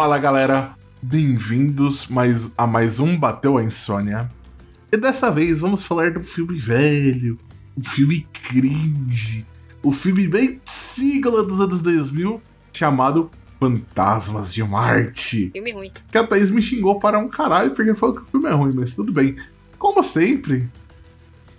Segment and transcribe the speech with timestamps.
[0.00, 4.30] Fala galera, bem-vindos mais, a mais um Bateu a Insônia.
[4.90, 7.38] E dessa vez vamos falar do filme velho,
[7.76, 9.46] o filme cringe,
[9.82, 12.40] o filme bem sigla dos anos 2000,
[12.72, 13.30] chamado
[13.60, 15.50] Fantasmas de Marte.
[15.50, 15.92] Filme ruim.
[16.10, 18.72] Que a Thaís me xingou para um caralho porque falou que o filme é ruim,
[18.74, 19.36] mas tudo bem.
[19.78, 20.66] Como sempre.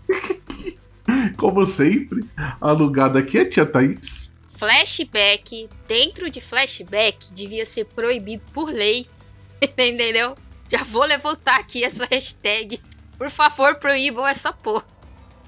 [1.37, 2.25] Como sempre,
[2.59, 4.30] alugada aqui é a tia Thaís.
[4.61, 9.07] Flashback, dentro de flashback, devia ser proibido por lei.
[9.59, 10.35] Entendeu?
[10.69, 12.79] Já vou levantar aqui essa hashtag.
[13.17, 14.85] Por favor, proíbam essa porra.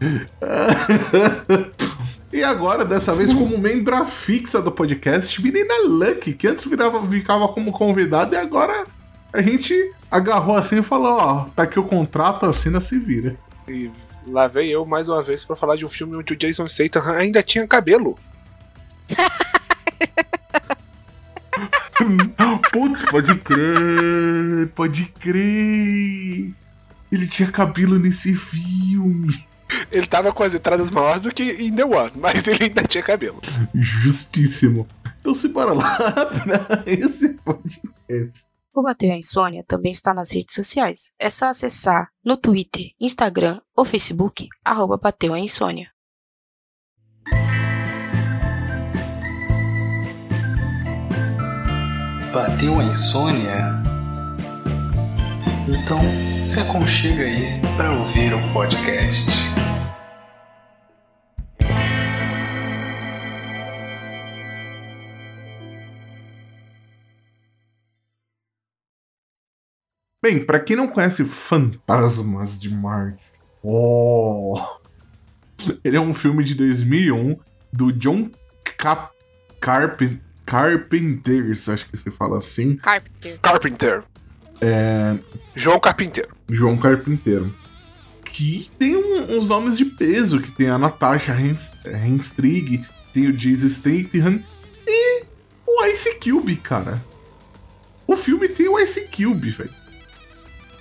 [2.33, 7.47] e agora, dessa vez, como membra fixa do podcast, menina Lucky, que antes virava, ficava
[7.49, 8.83] como convidada e agora
[9.31, 13.37] a gente agarrou assim e falou: Ó, tá aqui o contrato, assina, se vira.
[13.67, 13.91] E
[14.25, 17.11] lá vem eu mais uma vez para falar de um filme onde o Jason Statham
[17.11, 18.17] ainda tinha cabelo.
[22.71, 26.53] Putz, pode crer, pode crer.
[27.11, 29.45] Ele tinha cabelo nesse filme.
[29.91, 33.03] Ele tava com as entradas maiores do que em The One, mas ele ainda tinha
[33.03, 33.39] cabelo.
[33.73, 34.87] Justíssimo.
[35.19, 35.97] Então se bora lá
[36.43, 38.47] pra esse podcast.
[38.73, 41.13] O Bateu a Insônia também está nas redes sociais.
[41.19, 45.92] É só acessar no Twitter, Instagram ou Facebook, arroba Bateu a Insônia.
[52.33, 53.79] Bateu a insônia?
[55.67, 55.99] Então
[56.41, 59.29] se aconchega aí para ouvir o podcast.
[70.19, 73.23] Bem, para quem não conhece Fantasmas de Marte,
[73.61, 74.55] oh,
[75.83, 77.37] ele é um filme de 2001
[77.71, 78.31] do John
[78.75, 79.13] Cap
[79.59, 80.32] Carpenter.
[80.45, 82.75] Carpenters, acho que se fala assim.
[82.77, 83.39] Carpenter.
[83.41, 84.03] Carpenter.
[84.61, 85.15] É,
[85.55, 86.29] João Carpinteiro.
[86.49, 87.53] João Carpinteiro.
[88.25, 93.33] Que tem um- uns nomes de peso, que tem a Natasha Hens- Henstrig, tem o
[93.33, 94.41] Jason Statham
[94.87, 95.23] e
[95.67, 97.03] o Ice Cube, cara.
[98.07, 99.69] O filme tem o Ice Cube, velho.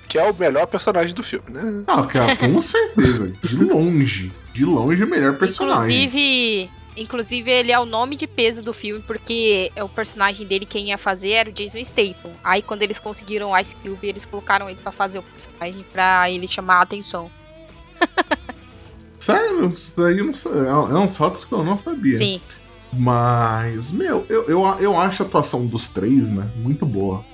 [0.08, 1.84] Que é o melhor personagem do filme, né?
[1.86, 3.32] Ah, cara, com certeza.
[3.42, 4.32] De longe.
[4.52, 6.04] De longe, o melhor personagem.
[6.04, 10.88] Inclusive, inclusive, ele é o nome de peso do filme, porque o personagem dele, quem
[10.88, 12.32] ia fazer, era o Jason Statham.
[12.42, 16.30] Aí, quando eles conseguiram o Ice Cube, eles colocaram ele pra fazer o personagem pra
[16.30, 17.30] ele chamar a atenção.
[19.18, 20.52] Sério, isso daí eu não sei.
[20.52, 22.16] É, é uns fatos que eu não sabia.
[22.16, 22.40] Sim.
[22.92, 27.24] Mas, meu, eu, eu, eu acho a atuação dos três, né, muito boa.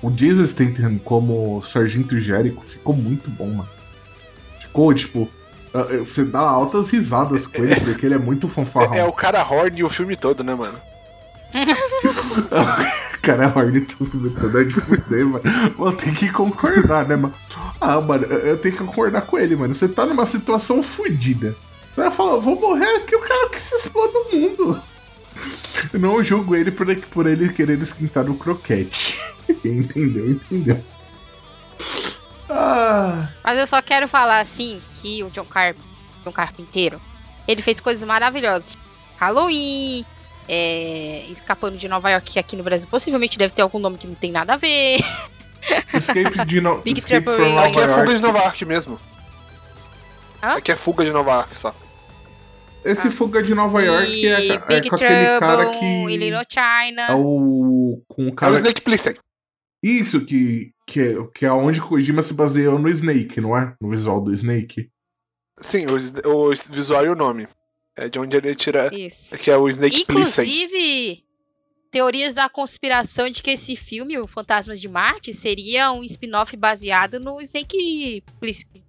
[0.00, 3.68] O Jason Statham como Sargento Jérico ficou muito bom, mano.
[4.60, 5.28] Ficou, tipo,
[5.98, 8.94] você dá altas risadas com ele, porque ele é muito fanfarrão.
[8.94, 10.78] É, é o cara horny o filme todo, né, mano?
[13.22, 15.44] Cara, a Horny do filme todo é de fuder, mano.
[15.76, 17.34] Vou ter que concordar, né, mano?
[17.80, 19.72] Ah, mano, eu tenho que concordar com ele, mano.
[19.72, 21.56] Você tá numa situação fodida.
[21.94, 24.82] Você vai falar, vou morrer aqui, eu quero que se exploda o mundo.
[25.92, 29.20] Eu não julgo ele por, por ele querer esquentar o croquete.
[29.64, 30.32] entendeu?
[30.32, 30.82] Entendeu?
[32.48, 35.76] Ah, Mas eu só quero falar assim que o John, Carp
[36.24, 36.98] John Carpinteiro,
[37.46, 38.76] ele fez coisas maravilhosas.
[39.18, 40.04] Halloween,
[40.48, 44.06] é, Escapando de Nova York, que aqui no Brasil possivelmente deve ter algum nome que
[44.06, 44.98] não tem nada a ver.
[45.92, 46.78] Escape de no...
[46.78, 48.00] Big Escape Trouble from in Nova Aqui é York.
[48.00, 49.00] fuga de Nova York mesmo.
[50.42, 50.48] Hã?
[50.56, 51.74] Aqui é fuga de Nova York só.
[52.84, 56.16] Esse Fuga de Nova York e é, é Big com aquele cara Trouble que.
[56.18, 57.02] Little China.
[57.08, 58.02] É o.
[58.06, 59.16] Com o É o cara Snake Plissken.
[59.82, 63.74] Isso, que, que, é, que é onde Kojima se baseou no Snake, não é?
[63.80, 64.90] No visual do Snake.
[65.58, 67.48] Sim, o, o visual e o nome.
[67.96, 68.92] É de onde ele tira.
[68.92, 69.36] Isso.
[69.38, 70.44] Que é o Snake Plissken.
[70.44, 71.24] Inclusive,
[71.90, 77.20] teorias da conspiração de que esse filme, o Fantasmas de Marte, seria um spin-off baseado
[77.20, 78.82] no Snake Plissken.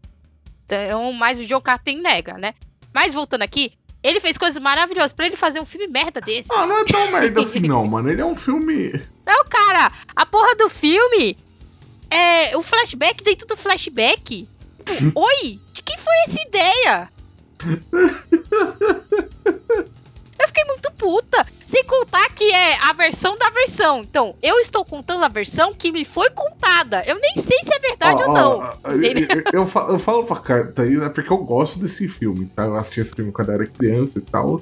[0.65, 2.55] Então, mas o Joe Carpenter nega, né?
[2.91, 6.49] Mas voltando aqui, ele fez coisas maravilhosas pra ele fazer um filme merda desse.
[6.51, 8.09] Ah, não é tão merda assim, não, mano.
[8.09, 8.91] Ele é um filme.
[9.25, 11.37] Não, cara, a porra do filme
[12.09, 14.49] é o flashback dentro do flashback.
[14.85, 17.09] Tipo, Oi, de quem foi essa ideia?
[20.37, 21.45] Eu fiquei muito puta.
[21.65, 23.99] Sem contar que é a versão da versão.
[24.01, 27.03] Então, eu estou contando a versão que me foi contada.
[27.05, 28.57] Eu nem sei se é verdade Ó, ou não.
[28.83, 29.27] ó, entendeu?
[29.53, 32.65] eu, eu, fa- eu falo pra carta aí, é porque eu gosto desse filme, tá?
[32.65, 34.59] Eu assisti esse filme quando eu era criança e tal.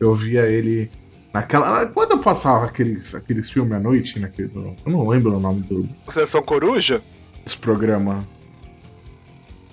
[0.00, 0.90] Eu via ele
[1.32, 1.86] naquela.
[1.86, 4.50] Quando eu passava aqueles, aqueles filmes à noite, naquele.
[4.54, 7.02] Eu não lembro o nome do, Sessão Coruja?
[7.44, 8.26] desse programa.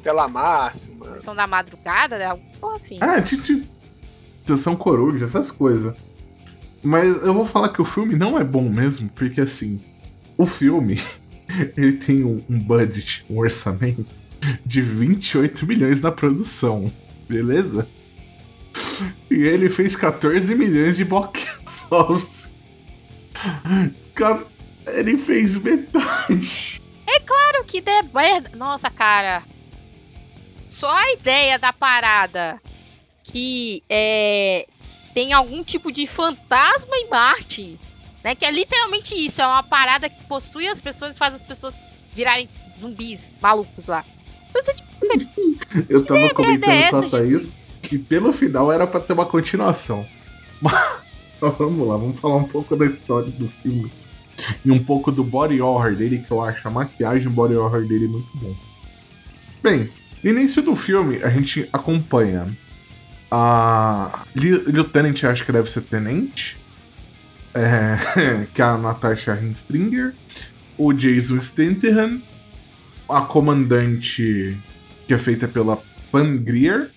[0.04, 1.14] Tela máxima.
[1.14, 2.26] Sessão da madrugada, né?
[2.26, 3.00] Alguma porra assim.
[3.02, 3.66] Ah, tipo.
[4.46, 5.96] Sessão coruja, essas coisas.
[6.84, 9.82] Mas eu vou falar que o filme não é bom mesmo, porque assim.
[10.38, 11.00] O filme,
[11.78, 14.06] ele tem um, um budget, um orçamento
[14.66, 16.92] de 28 milhões na produção,
[17.30, 17.88] beleza?
[19.32, 21.48] E ele fez 14 milhões de box
[21.90, 22.52] office.
[24.88, 26.82] Ele fez metade.
[27.26, 28.52] Claro que der merda.
[28.56, 29.44] Nossa, cara.
[30.74, 32.62] Só a ideia da parada
[33.24, 34.68] que é,
[35.14, 37.80] tem algum tipo de fantasma em Marte,
[38.24, 38.36] né?
[38.36, 41.78] Que é literalmente isso, é uma parada que possui as pessoas e faz as pessoas
[42.14, 42.50] virarem
[42.80, 44.04] zumbis malucos lá.
[44.54, 44.94] Você, tipo,
[45.90, 49.26] Eu tava é comentando com essa, a Thaís que pelo final era pra ter uma
[49.26, 50.06] continuação.
[50.62, 51.04] Mas
[51.44, 53.92] mas vamos lá, vamos falar um pouco da história do filme.
[54.64, 58.08] E um pouco do body horror dele, que eu acho a maquiagem body horror dele
[58.08, 58.56] muito bom.
[59.62, 59.92] Bem,
[60.24, 62.56] no início do filme, a gente acompanha
[63.32, 66.58] a Li- Lieutenant, acho que deve ser Tenente,
[67.54, 67.98] é,
[68.54, 70.14] que é a Natasha Henstringer,
[70.78, 72.22] o Jason Statham,
[73.10, 74.58] a comandante
[75.08, 75.82] que é feita pela
[76.42, 76.90] Grier.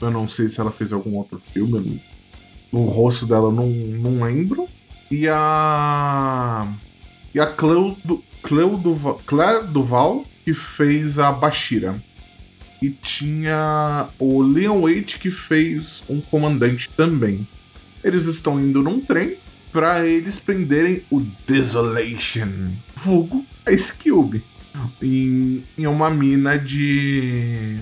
[0.00, 2.02] Eu não sei se ela fez algum outro filme.
[2.72, 4.66] O rosto dela eu não, não lembro.
[5.10, 6.66] E a.
[7.34, 7.96] E a Cleo,
[8.42, 12.02] Cleo Duval, Claire Duval, que fez a Bashira.
[12.82, 17.46] E tinha o Leon Waite, que fez um comandante também.
[18.02, 19.36] Eles estão indo num trem
[19.72, 23.70] para eles prenderem o Desolation, vulgo a
[24.02, 24.44] Cube,
[25.00, 27.78] em, em uma mina de.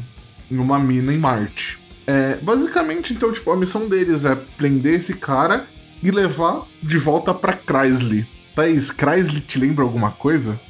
[0.50, 1.78] em uma mina em Marte.
[2.06, 5.66] É, basicamente, então, tipo, a missão deles é prender esse cara
[6.02, 8.26] e levar de volta pra Chrysler.
[8.54, 10.60] Thaís, Chrysler te lembra alguma coisa?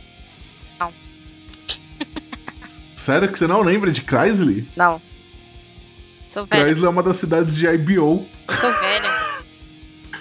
[3.01, 4.67] Sério que você não lembra de Chrysler?
[4.77, 5.01] Não.
[6.29, 6.65] Sou velha.
[6.65, 8.29] Chrysler é uma das cidades de IBO
[8.61, 9.41] Sou velha.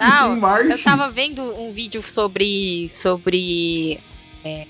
[0.00, 2.88] Não, eu tava vendo um vídeo sobre.
[2.88, 4.00] sobre.
[4.42, 4.66] É,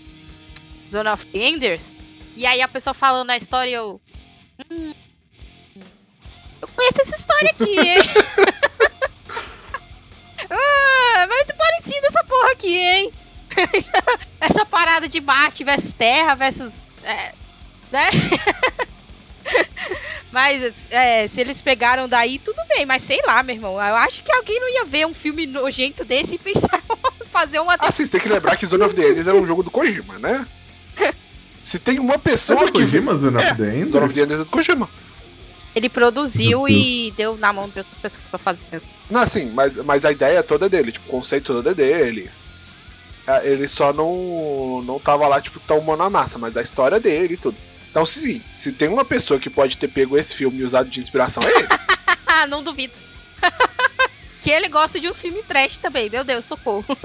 [0.91, 1.95] Zone of the Enders.
[2.35, 4.01] E aí a pessoa falando a história e eu.
[4.69, 4.93] Hum,
[6.61, 8.03] eu conheço essa história aqui, hein?
[10.51, 13.12] ah, muito parecida essa porra aqui, hein?
[14.41, 16.73] essa parada de Marte versus Terra versus.
[17.05, 17.35] é,
[17.90, 18.04] né?
[20.31, 23.72] Mas é, se eles pegaram daí, tudo bem, mas sei lá, meu irmão.
[23.72, 26.81] Eu acho que alguém não ia ver um filme nojento desse e pensar
[27.20, 27.75] em fazer uma.
[27.78, 29.72] Ah, sim, você tem que lembrar que Zone of the Enders é um jogo do
[29.72, 30.46] Kojima, né?
[31.62, 32.78] Se tem uma pessoa do que.
[32.78, 34.14] Kojima, Zone of the Zone of Enders?
[34.14, 34.88] the Enders é do Kojima.
[35.75, 38.92] Ele produziu e deu na mão de outras pessoas pra fazer mesmo.
[39.10, 42.31] Não, assim, mas, mas a ideia toda é dele, tipo, o conceito todo é dele.
[43.26, 46.96] É, Ele só não, não tava lá, tipo, tão mão na massa, mas a história
[46.96, 47.56] é dele e tudo.
[47.90, 51.00] Então, se, se tem uma pessoa que pode ter pego esse filme e usado de
[51.00, 51.69] inspiração, é ele.
[52.48, 52.96] Não duvido.
[54.40, 56.84] que ele gosta de uns filmes trash também, meu Deus, socorro.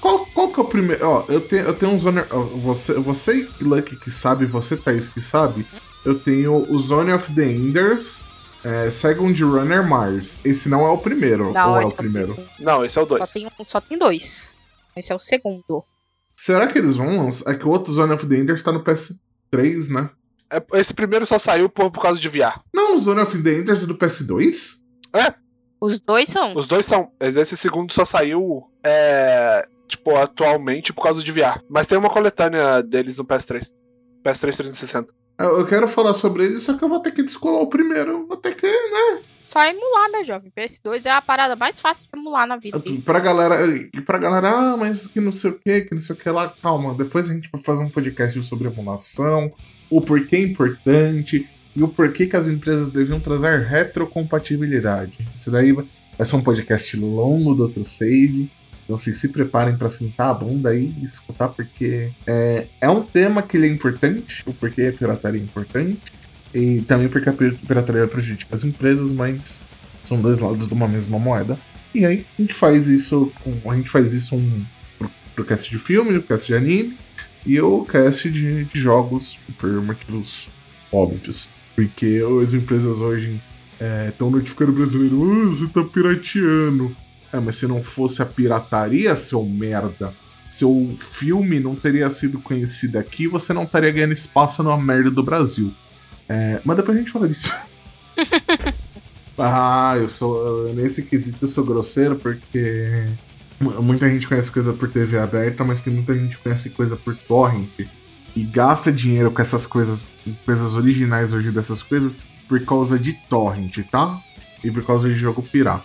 [0.00, 1.06] Qual, qual que é o primeiro?
[1.06, 2.22] Ó, eu tenho, eu tenho um Zone.
[2.56, 5.66] Você, você, Lucky, que sabe, você, Thaís, que sabe.
[6.06, 8.24] Eu tenho o Zone of the Enders,
[8.64, 10.40] é, Second Runner Mars.
[10.42, 11.52] Esse não é o primeiro.
[11.52, 12.48] Não, ou é esse o primeiro?
[12.58, 13.30] Não, esse é o Só 2.
[13.30, 14.56] tem, um- só tem dois.
[14.96, 15.84] Esse é o segundo.
[16.34, 17.52] Será que eles vão lançar?
[17.52, 20.08] É que o outro Zone of the Enders tá no PS3, né?
[20.52, 22.60] É, esse primeiro só saiu por, por causa de VR.
[22.72, 24.80] Não, o Zone of the Enders é do PS2?
[25.80, 26.54] Os dois são.
[26.54, 27.10] Os dois são.
[27.18, 31.60] Esse segundo só saiu, é, tipo, atualmente por causa de VR.
[31.68, 33.70] Mas tem uma coletânea deles no PS3.
[34.24, 35.14] PS3 360.
[35.38, 38.26] Eu eu quero falar sobre ele, só que eu vou ter que descolar o primeiro.
[38.26, 39.22] Vou ter que, né?
[39.50, 40.52] Só emular, meu jovem.
[40.56, 42.80] PS2 é a parada mais fácil de emular na vida.
[43.04, 43.66] Pra galera.
[43.66, 46.30] E pra galera, ah, mas que não sei o que, que não sei o que
[46.30, 46.54] lá.
[46.62, 49.52] Calma, depois a gente vai fazer um podcast sobre emulação,
[49.90, 55.18] o porquê é importante e o porquê que as empresas deviam trazer retrocompatibilidade.
[55.34, 55.84] Isso daí vai
[56.22, 58.48] ser um podcast longo do outro save.
[58.84, 63.02] Então assim, se preparem pra sentar a bunda aí e escutar, porque é, é um
[63.02, 66.19] tema que ele é importante, o porquê a pirataria é importante,
[66.54, 69.62] e também porque a pir- pirataria prejudica as empresas, mas
[70.04, 71.58] são dois lados de uma mesma moeda.
[71.94, 73.32] E aí a gente faz isso.
[73.68, 74.64] A gente faz isso um,
[75.34, 76.96] pro, cast de filme, pro cast de anime
[77.44, 80.48] e o cast de, de jogos por motivos
[80.92, 81.48] óbvios.
[81.74, 83.40] Porque as empresas hoje
[84.08, 86.94] estão notificando o brasileiro, ah, você tá pirateando.
[87.32, 90.12] É, mas se não fosse a pirataria, seu merda,
[90.48, 95.22] seu filme não teria sido conhecido aqui, você não estaria ganhando espaço numa merda do
[95.22, 95.72] Brasil.
[96.32, 97.52] É, mas depois a gente fala disso.
[99.36, 100.72] ah, eu sou.
[100.74, 103.06] Nesse quesito eu sou grosseiro porque
[103.60, 106.96] mu- muita gente conhece coisa por TV aberta, mas tem muita gente que conhece coisa
[106.96, 107.68] por torrent.
[108.36, 110.08] E gasta dinheiro com essas coisas,
[110.44, 112.16] coisas originais hoje dessas coisas,
[112.48, 114.20] por causa de torrent, tá?
[114.62, 115.84] E por causa de jogo pirata.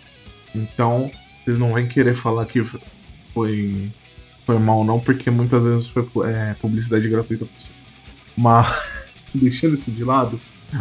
[0.53, 1.09] Então,
[1.43, 2.63] vocês não vêm querer falar que
[3.33, 3.91] foi
[4.45, 7.71] foi mal, não, porque muitas vezes foi é, publicidade gratuita pra você.
[8.37, 8.67] Mas,
[9.39, 10.39] deixando isso de lado,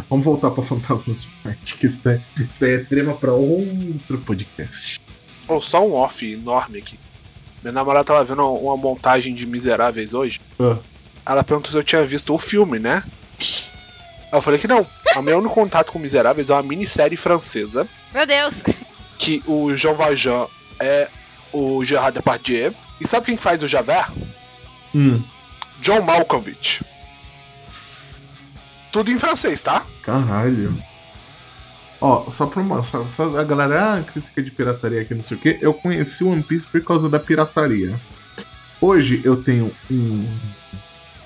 [0.09, 4.17] vamos voltar pra Fantasmas de Marte, que isso daí, isso daí é trema pra outro
[4.25, 4.99] podcast.
[5.47, 6.99] Ou só um off enorme aqui.
[7.63, 10.39] Minha namorada tava vendo uma montagem de Miseráveis hoje.
[10.59, 10.77] Ah.
[11.25, 13.03] Ela perguntou se eu tinha visto o filme, né?
[14.31, 14.85] Eu falei que não.
[15.15, 18.63] O meu único contato com Miseráveis é uma minissérie francesa Meu Deus.
[19.17, 20.47] que o Jean Valjean
[20.79, 21.07] é
[21.53, 22.73] o Gerard Depardieu.
[22.99, 24.11] E sabe quem faz o Javert?
[24.93, 25.23] Hum.
[25.81, 26.83] John Malkovich.
[28.95, 29.85] Tudo em francês, tá?
[30.01, 30.73] Caralho.
[31.99, 32.81] Ó, só pra uma.
[32.81, 33.03] Só,
[33.37, 35.57] a galera, ah, crítica de pirataria aqui, não sei o que.
[35.59, 37.99] Eu conheci One Piece por causa da pirataria.
[38.79, 40.25] Hoje eu tenho um.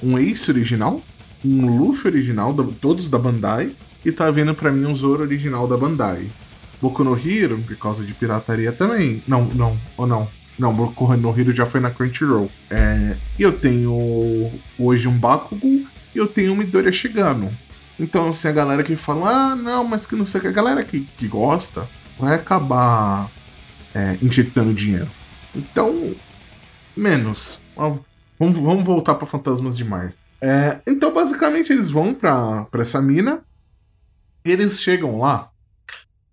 [0.02, 1.00] Um Ace original,
[1.46, 5.78] um Luffy original, todos da Bandai, e tá vindo pra mim um Zoro original da
[5.78, 6.28] Bandai.
[6.82, 9.22] Boku no Hero, por causa de pirataria também.
[9.28, 10.28] Não, não, ou não.
[10.58, 12.50] Não, Boku no Hero já foi na Crunchyroll.
[12.68, 17.56] É, eu tenho hoje um Bakugo e eu tenho um Midoriya Shigano.
[18.00, 20.52] Então, assim, a galera que fala, ah, não, mas que não sei o que, a
[20.54, 21.88] galera que, que gosta
[22.18, 23.30] vai acabar
[23.94, 25.10] é, injetando dinheiro.
[25.54, 26.16] Então,
[26.96, 27.62] menos.
[27.76, 30.16] Vamos, vamos voltar para Fantasmas de Marte.
[30.42, 33.42] É, então, basicamente, eles vão pra, pra essa mina,
[34.46, 35.50] eles chegam lá,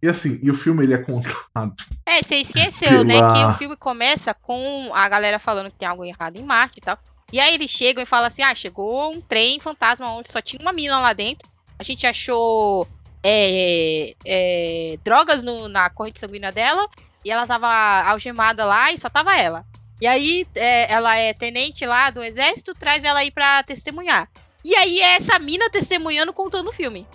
[0.00, 1.74] e assim, e o filme ele é contado.
[2.04, 3.14] É, você esqueceu, né?
[3.16, 6.78] Pela- Que o filme começa com a galera falando que tem algo errado em Marte
[6.78, 6.96] e tal.
[7.32, 10.60] E aí eles chegam e falam assim: ah, chegou um trem fantasma onde só tinha
[10.62, 11.48] uma mina lá dentro.
[11.78, 12.86] A gente achou
[13.22, 16.86] é, é, drogas no- na corrente sanguínea dela.
[17.24, 17.68] E ela tava
[18.08, 19.64] algemada lá e só tava ela.
[20.00, 24.28] E aí é, ela é tenente lá do exército, traz ela aí pra testemunhar.
[24.64, 27.06] E aí é essa mina testemunhando contando o filme.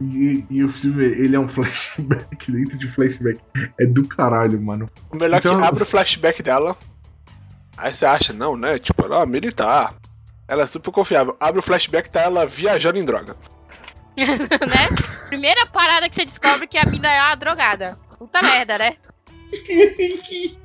[0.00, 3.40] E, e o filme, ele é um flashback dentro de flashback.
[3.78, 4.88] É do caralho, mano.
[5.10, 6.76] O melhor é Então- que abre o flashback dela.
[7.80, 8.78] Aí você acha, não, né?
[8.78, 9.94] Tipo, ela é militar.
[10.46, 11.34] Ela é super confiável.
[11.40, 13.36] Abre o flashback, tá ela viajando em droga.
[14.16, 14.26] né?
[15.28, 17.90] Primeira parada que você descobre que a mina é uma drogada.
[18.18, 18.96] Puta merda, né?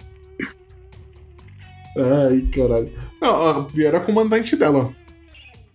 [1.97, 2.91] Ai, caralho.
[3.21, 4.93] Não, a pior é a comandante dela.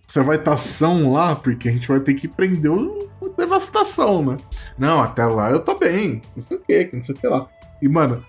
[0.05, 4.23] Você vai estar ação lá, porque a gente vai ter que prender o, o devastação,
[4.23, 4.37] né?
[4.77, 6.21] Não, até lá eu tô bem.
[6.35, 7.47] Não sei o que, não sei o que lá.
[7.81, 8.23] E, mano,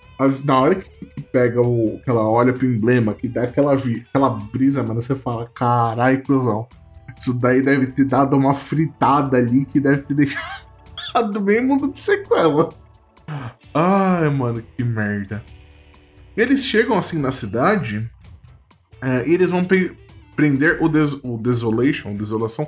[0.45, 2.01] na hora que pega o.
[2.03, 6.67] que ela olha pro emblema, que dá aquela, aquela brisa, mano, você fala, carai, cuzão.
[7.19, 12.01] Isso daí deve ter dado uma fritada ali que deve ter deixado bem mundo de
[12.01, 12.71] sequela.
[13.75, 15.43] Ai, mano, que merda.
[16.37, 18.11] Eles chegam assim na cidade
[19.01, 19.67] é, e eles vão
[20.35, 22.67] prender o, des o Desolation, Desolação.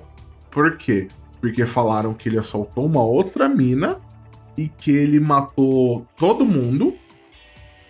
[0.51, 1.09] Por quê?
[1.41, 3.99] Porque falaram que ele assaltou uma outra mina
[4.57, 6.95] e que ele matou todo mundo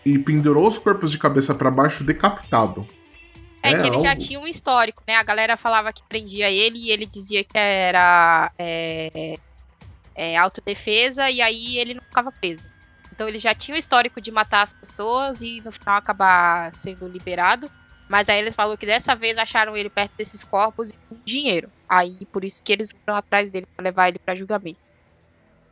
[0.05, 2.87] e pendurou os corpos de cabeça pra baixo decapitado.
[3.63, 5.15] É, É, que ele já algo- tinha um histórico, né?
[5.17, 9.37] A galera falava que prendia ele e ele dizia que era é,
[10.15, 12.69] é, autodefesa e aí ele não ficava preso.
[13.13, 17.07] Então ele já tinha o histórico de matar as pessoas e no final acabar sendo
[17.09, 17.71] liberado.
[18.09, 21.71] Mas aí eles falaram que dessa vez acharam ele perto desses corpos e com dinheiro.
[21.89, 24.79] Aí por isso que eles foram atrás dele pra levar ele pra julgamento.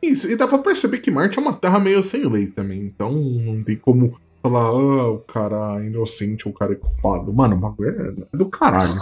[0.03, 2.81] Isso, e dá pra perceber que Marte é uma terra meio sem lei também.
[2.81, 7.33] Então não tem como falar, ah, o cara é inocente, o cara é culpado.
[7.33, 8.93] Mano, o bagulho é do caralho.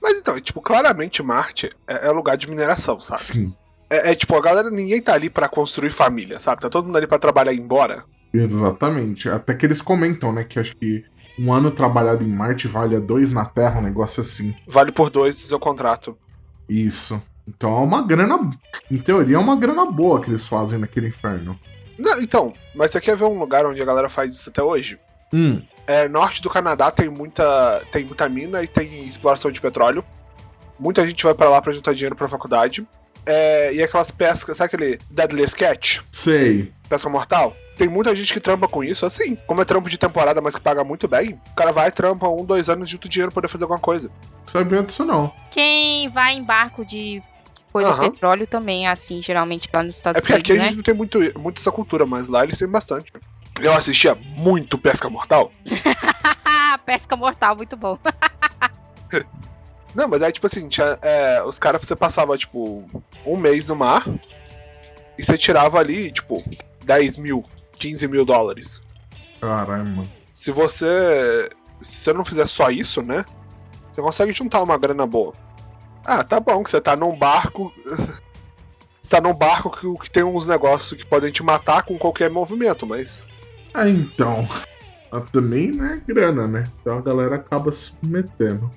[0.00, 3.22] Mas então, tipo, claramente Marte é, é lugar de mineração, sabe?
[3.22, 3.54] Sim.
[3.90, 6.62] É, é, tipo, a galera, ninguém tá ali pra construir família, sabe?
[6.62, 8.04] Tá todo mundo ali pra trabalhar e ir embora.
[8.32, 9.28] Exatamente.
[9.28, 10.44] Até que eles comentam, né?
[10.44, 11.04] Que acho que
[11.38, 14.54] um ano trabalhado em Marte vale a dois na Terra, um negócio assim.
[14.68, 16.16] Vale por dois seu contrato.
[16.68, 17.20] Isso.
[17.48, 18.38] Então é uma grana.
[18.90, 21.58] Em teoria, é uma grana boa que eles fazem naquele inferno.
[21.98, 24.98] Não, então, mas você quer ver um lugar onde a galera faz isso até hoje?
[25.32, 25.62] Hum.
[25.86, 30.04] É, norte do Canadá tem muita, tem muita mina e tem exploração de petróleo.
[30.78, 32.86] Muita gente vai pra lá pra juntar dinheiro pra faculdade.
[33.24, 36.00] É, e aquelas pescas, sabe aquele Deadliest Catch?
[36.12, 36.72] Sei.
[36.88, 37.54] Pesca mortal?
[37.76, 39.36] Tem muita gente que trampa com isso, assim.
[39.46, 42.44] Como é trampo de temporada, mas que paga muito bem, o cara vai, trampa um,
[42.44, 44.10] dois anos, junta dinheiro pra poder fazer alguma coisa.
[44.46, 45.32] Sabia disso não.
[45.50, 47.22] Quem vai em barco de
[47.82, 48.10] coisa Aham.
[48.10, 50.68] petróleo também é assim, geralmente lá nos Estados É porque aqui Unidos, a né?
[50.68, 53.12] gente não tem muito, muito essa cultura, mas lá eles têm bastante.
[53.60, 55.50] Eu assistia muito Pesca Mortal.
[56.86, 57.98] Pesca mortal, muito bom.
[59.94, 62.84] Não, mas aí, tipo assim, tinha, é, os caras você passava, tipo,
[63.26, 64.02] um mês no mar
[65.18, 66.42] e você tirava ali, tipo,
[66.84, 67.44] 10 mil,
[67.78, 68.82] 15 mil dólares.
[69.40, 70.12] Caralho, mano.
[70.32, 71.50] Se você.
[71.80, 73.24] Se você não fizer só isso, né?
[73.92, 75.34] Você consegue juntar uma grana boa.
[76.04, 77.72] Ah, tá bom, que você tá num barco.
[79.00, 82.28] Você tá num barco que, que tem uns negócios que podem te matar com qualquer
[82.28, 83.26] movimento, mas.
[83.72, 84.46] Ah, então.
[85.10, 86.64] ah, também, né, grana, né?
[86.82, 88.70] Então a galera acaba se metendo.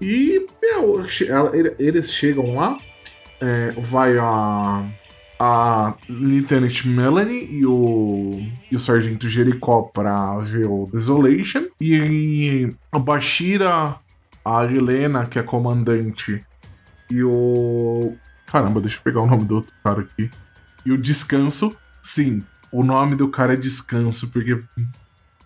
[0.00, 1.04] E, meu,
[1.78, 2.78] eles chegam lá,
[3.40, 4.86] é, vai a,
[5.38, 11.66] a Lieutenant Melanie e o, e o Sargento Jericó pra ver o Desolation.
[11.80, 13.96] E a Bashira,
[14.44, 16.44] a Helena, que é comandante,
[17.10, 18.14] e o.
[18.46, 20.30] Caramba, deixa eu pegar o nome do outro cara aqui.
[20.84, 24.62] E o Descanso, sim, o nome do cara é Descanso, porque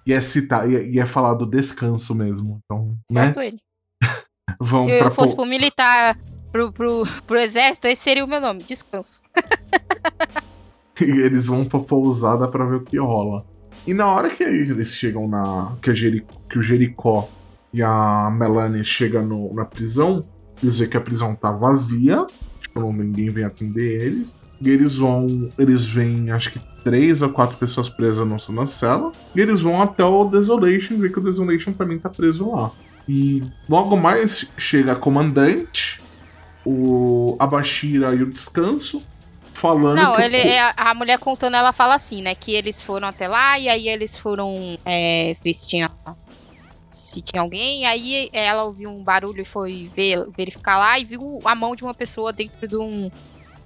[0.04, 2.60] e é citar, e é, falar do descanso mesmo.
[2.64, 3.46] Então, certo né?
[3.46, 3.58] ele.
[4.60, 6.18] Vão Se eu fosse pro militar,
[6.50, 9.22] pro, pro, pro exército, esse seria o meu nome, descanso.
[11.00, 13.46] e eles vão pra pousada pra ver o que rola.
[13.86, 15.76] E na hora que eles chegam na.
[15.80, 17.28] que, Jerico, que o Jericó
[17.72, 20.26] e a Melanie chegam no, na prisão,
[20.62, 22.26] eles veem que a prisão tá vazia.
[22.60, 24.34] Tipo, ninguém vem atender eles.
[24.60, 25.50] E eles vão.
[25.58, 29.10] Eles veem, acho que três ou quatro pessoas presas na, na cela.
[29.34, 32.70] E eles vão até o Desolation, ver que o Desolation também tá preso lá.
[33.08, 36.00] E logo mais chega a comandante,
[36.64, 39.02] o Abashira e o Descanso,
[39.52, 39.96] falando.
[39.96, 40.40] Não, ele, o...
[40.40, 42.34] É, a mulher contando, ela fala assim, né?
[42.34, 45.36] Que eles foram até lá e aí eles foram é,
[46.94, 47.86] se tinha, alguém.
[47.86, 51.82] Aí ela ouviu um barulho e foi ver, verificar lá e viu a mão de
[51.82, 53.10] uma pessoa dentro de um,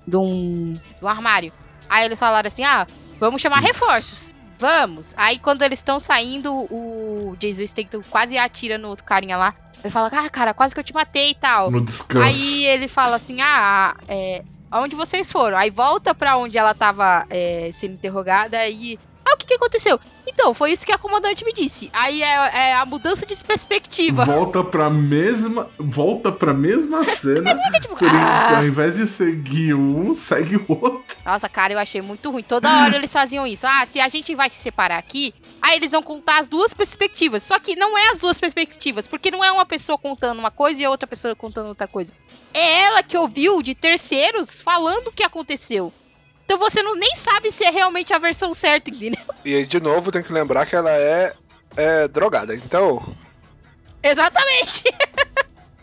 [0.07, 1.53] de um, de um armário.
[1.89, 2.87] Aí eles falaram assim: ah,
[3.19, 3.73] Vamos chamar Isso.
[3.73, 4.35] reforços.
[4.59, 5.15] Vamos.
[5.17, 9.55] Aí quando eles estão saindo, o Jesus Statham quase atira no outro carinha lá.
[9.85, 11.71] Ele fala, ah, cara, quase que eu te matei e tal.
[11.71, 12.27] No descanso.
[12.27, 14.43] Aí ele fala assim, ah, é,
[14.73, 15.57] onde vocês foram?
[15.57, 19.99] Aí volta pra onde ela tava é, sendo interrogada e ah, o que, que aconteceu?
[20.25, 21.91] Então, foi isso que a comandante me disse.
[21.93, 22.27] Aí é,
[22.69, 24.25] é a mudança de perspectiva.
[24.25, 25.69] Volta pra mesma.
[25.79, 27.53] Volta pra mesma cena.
[27.81, 28.59] tipo, ah.
[28.59, 31.05] Ao invés de seguir um, segue o outro.
[31.25, 32.45] Nossa, cara, eu achei muito ruim.
[32.45, 33.67] Toda hora eles faziam isso.
[33.67, 37.43] Ah, se a gente vai se separar aqui, aí eles vão contar as duas perspectivas.
[37.43, 40.81] Só que não é as duas perspectivas, porque não é uma pessoa contando uma coisa
[40.81, 42.13] e a outra pessoa contando outra coisa.
[42.55, 45.93] É ela que ouviu de terceiros falando o que aconteceu.
[46.47, 49.21] Então você não, nem sabe se é realmente a versão certa, entendeu?
[49.45, 51.35] E aí, de novo, tem que lembrar que ela é,
[51.77, 53.17] é drogada, então.
[54.01, 54.85] Exatamente!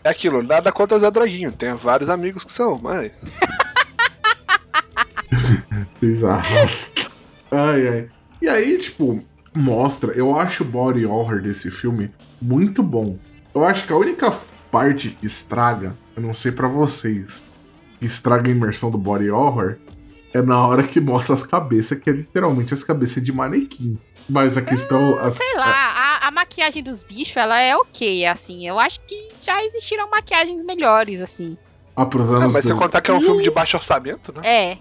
[0.02, 1.52] é aquilo, nada contra Zé Droguinho.
[1.52, 3.26] Tem vários amigos que são, mas.
[6.00, 7.12] Vocês arrastam.
[7.50, 8.08] Ai, ai.
[8.40, 9.22] E aí, tipo,
[9.54, 10.12] mostra.
[10.12, 13.18] Eu acho o body horror desse filme muito bom.
[13.54, 14.32] Eu acho que a única
[14.70, 17.44] parte que estraga, eu não sei para vocês,
[18.00, 19.76] que estraga a imersão do body horror
[20.34, 23.96] é na hora que mostra as cabeças, que é literalmente as cabeças de manequim.
[24.28, 25.12] Mas a questão.
[25.12, 28.66] Hum, as, sei lá, a, a, maquiagem dos bichos, ela é ok, assim.
[28.66, 31.56] Eu acho que já existiram maquiagens melhores, assim.
[31.94, 32.42] Ah, pros anos.
[32.42, 34.40] Ah, mas você contar que é um filme de baixo orçamento, né?
[34.44, 34.78] É.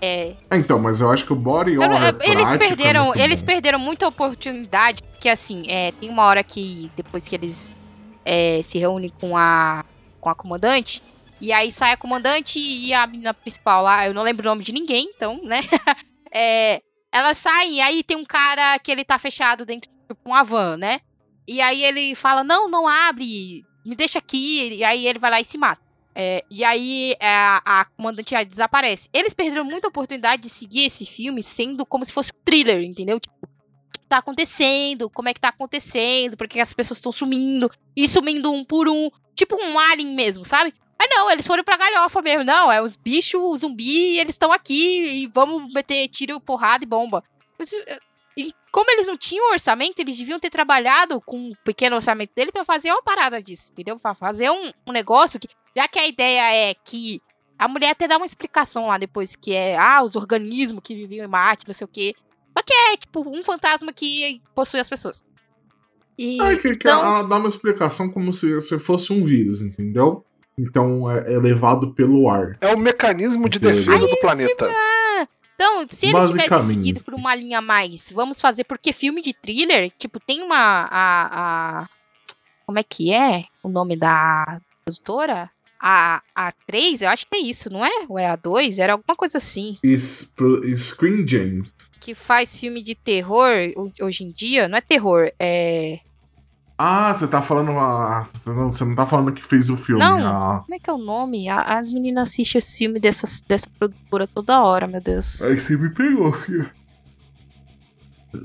[0.00, 0.34] É.
[0.50, 3.46] é então, mas eu acho que o body horror eu, eles perderam, é eles bom.
[3.46, 7.76] perderam muita oportunidade, porque assim, é, tem uma hora que depois que eles
[8.24, 9.84] é, se reúnem com a
[10.20, 11.02] com a comandante,
[11.42, 14.64] e aí sai a comandante e a menina principal lá, eu não lembro o nome
[14.64, 15.60] de ninguém, então, né?
[16.32, 16.80] é,
[17.12, 20.42] elas saem, e aí tem um cara que ele tá fechado dentro de tipo, uma
[20.42, 21.00] van, né?
[21.46, 24.74] E aí ele fala: Não, não abre, me deixa aqui.
[24.74, 25.82] E aí ele vai lá e se mata.
[26.14, 29.08] É, e aí é, a, a comandante desaparece.
[29.12, 33.18] Eles perderam muita oportunidade de seguir esse filme sendo como se fosse um thriller, entendeu?
[33.18, 35.08] Tipo, o que tá acontecendo?
[35.10, 36.36] Como é que tá acontecendo?
[36.36, 37.70] Por que as pessoas estão sumindo?
[37.96, 39.10] E sumindo um por um.
[39.34, 40.74] Tipo um alien mesmo, sabe?
[41.02, 42.44] Mas não, eles foram pra galhofa mesmo.
[42.44, 46.86] Não, é os bichos, o zumbi, eles estão aqui e vamos meter tiro, porrada e
[46.86, 47.24] bomba.
[48.36, 52.52] E como eles não tinham orçamento, eles deviam ter trabalhado com um pequeno orçamento dele
[52.52, 53.98] para fazer uma parada disso, entendeu?
[53.98, 57.20] Pra fazer um, um negócio que, já que a ideia é que
[57.58, 61.24] a mulher até dá uma explicação lá depois, que é, ah, os organismos que viviam
[61.24, 62.14] em Marte, não sei o quê.
[62.56, 65.24] Só que é, tipo, um fantasma que possui as pessoas.
[66.16, 66.78] E, é, que, então...
[66.78, 70.24] que ela dá uma explicação como se, se fosse um vírus, entendeu?
[70.62, 72.56] Então é, é levado pelo ar.
[72.60, 74.68] É o mecanismo de defesa do planeta.
[75.54, 79.92] Então, se eles tivessem seguido por uma linha mais, vamos fazer, porque filme de thriller,
[79.96, 80.88] tipo, tem uma.
[80.90, 81.88] A, a
[82.66, 85.50] como é que é o nome da produtora?
[85.78, 87.90] A, a 3, eu acho que é isso, não é?
[88.08, 88.78] Ou é a 2?
[88.78, 89.76] Era alguma coisa assim.
[89.82, 90.32] Is,
[90.76, 91.74] Screen James.
[92.00, 93.50] Que faz filme de terror
[94.00, 94.68] hoje em dia.
[94.68, 95.98] Não é terror, é.
[96.84, 97.70] Ah, você tá falando.
[97.78, 100.02] Ah, você não tá falando que fez o filme.
[100.02, 100.62] Não, ah.
[100.64, 101.48] como é que é o nome?
[101.48, 105.40] As meninas assistem esse filme dessa, dessa produtora toda hora, meu Deus.
[105.42, 106.68] Aí você me pegou, filho.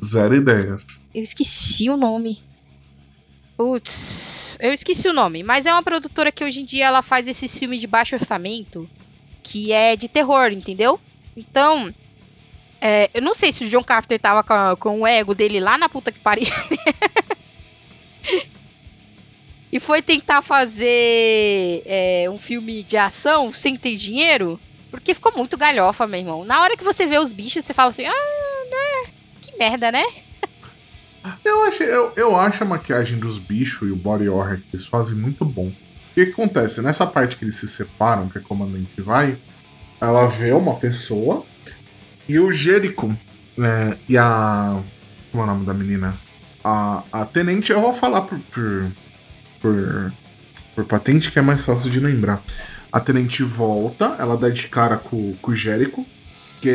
[0.05, 0.85] Zero ideias.
[1.15, 2.43] Eu esqueci o nome.
[3.57, 5.41] Putz, eu esqueci o nome.
[5.41, 8.87] Mas é uma produtora que hoje em dia ela faz esses filmes de baixo orçamento.
[9.41, 10.99] Que é de terror, entendeu?
[11.35, 11.91] Então,
[12.79, 15.75] É, eu não sei se o John Carpenter tava com, com o ego dele lá
[15.75, 16.45] na puta que pariu.
[19.71, 24.59] e foi tentar fazer é, um filme de ação sem ter dinheiro.
[24.89, 26.45] Porque ficou muito galhofa, meu irmão.
[26.45, 29.11] Na hora que você vê os bichos, você fala assim, ah, né?
[29.41, 30.03] Que merda, né?
[31.43, 34.85] Eu, achei, eu, eu acho a maquiagem dos bichos e o body horror que eles
[34.85, 35.67] fazem muito bom.
[35.67, 35.73] O
[36.13, 36.81] que acontece?
[36.81, 39.37] Nessa parte que eles se separam, que a comandante vai,
[39.99, 41.45] ela vê uma pessoa
[42.29, 43.13] e o Jericho
[43.57, 44.81] né, e a.
[45.31, 46.17] Como é o nome da menina?
[46.67, 48.91] A, a tenente, eu vou falar por, por,
[49.61, 50.13] por,
[50.75, 52.43] por patente que é mais fácil de lembrar.
[52.91, 56.05] A tenente volta, ela dá de cara com, com o Jericho,
[56.59, 56.69] que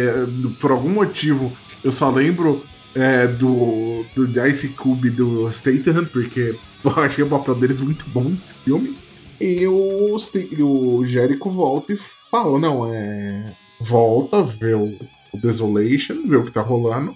[0.59, 1.53] por algum motivo
[1.85, 7.55] eu só lembro é, do, do Ice Cube do Statham, porque eu achei o papel
[7.55, 8.97] deles muito bom nesse filme.
[9.39, 11.99] E o, o Jericho volta e
[12.31, 13.53] fala: não, é.
[13.79, 14.97] Volta, vê o,
[15.35, 17.15] o Desolation, vê o que tá rolando.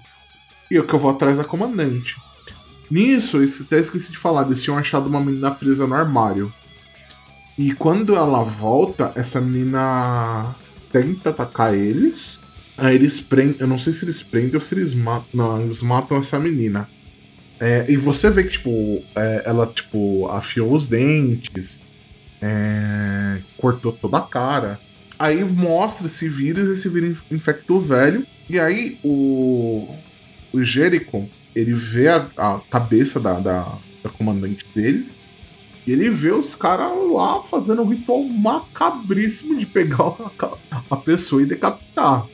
[0.71, 2.17] E eu que eu vou atrás da comandante.
[2.91, 6.53] Nisso, eu até esqueci de falar, eles tinham achado uma menina presa no armário.
[7.59, 10.55] E quando ela volta, essa menina
[10.93, 12.39] tenta atacar eles.
[12.77, 13.57] Aí eles prendem.
[13.59, 15.27] Eu não sei se eles prendem ou se eles matam.
[15.33, 16.89] Não, eles matam essa menina.
[17.59, 21.81] É, e você vê que, tipo, é, ela, tipo, afiou os dentes,
[22.43, 24.79] é, cortou toda a cara.
[25.19, 28.27] Aí mostra esse vírus, esse vírus infecta o velho.
[28.49, 29.89] E aí o,
[30.53, 35.19] o Jericho, ele vê a, a cabeça da, da, da comandante deles.
[35.87, 40.15] E ele vê os caras lá fazendo um ritual macabríssimo de pegar
[40.71, 42.27] a, a pessoa e decapitar.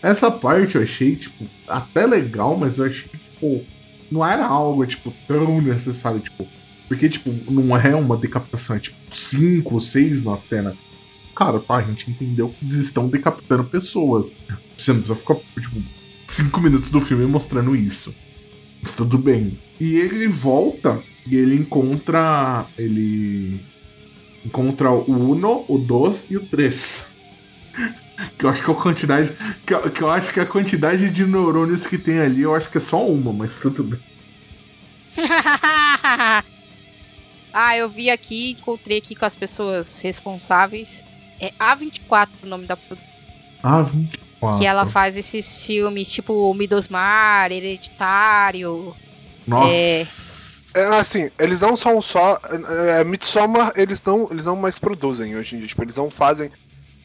[0.00, 3.64] Essa parte eu achei, tipo, até legal, mas eu achei que, tipo,
[4.08, 6.46] não era algo, tipo, tão necessário, tipo.
[6.86, 10.76] Porque, tipo, não é uma decapitação, é tipo cinco ou seis na cena.
[11.34, 14.34] Cara, tá, a gente entendeu que eles estão decapitando pessoas.
[14.78, 15.82] Você não precisa ficar, tipo,
[16.26, 18.14] cinco minutos do filme mostrando isso.
[18.82, 19.58] Mas tudo bem.
[19.80, 22.66] E ele volta e ele encontra.
[22.76, 23.60] Ele.
[24.44, 27.12] Encontra o Uno, o dois e o Três.
[28.38, 29.32] que eu acho que é a quantidade.
[29.66, 32.54] Que eu, que eu acho que é a quantidade de neurônios que tem ali, eu
[32.54, 34.00] acho que é só uma, mas tudo bem.
[37.52, 41.04] ah, eu vi aqui, encontrei aqui com as pessoas responsáveis.
[41.40, 42.76] É A24 o nome da.
[43.62, 44.27] A24.
[44.40, 44.60] Quatro.
[44.60, 48.94] Que ela faz esses filmes tipo Midosmar, Hereditário.
[49.46, 49.72] Nossa.
[49.72, 50.80] É...
[50.80, 50.98] é...
[50.98, 52.38] assim, eles não são só.
[52.68, 55.68] É, é, Midsommar, eles não, eles não mais produzem hoje em dia.
[55.68, 56.50] Tipo, eles não fazem.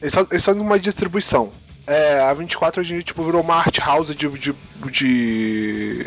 [0.00, 1.52] Eles, eles fazem uma distribuição.
[1.86, 4.54] É, a 24 hoje em dia tipo, virou uma art house de, de,
[4.90, 6.06] de,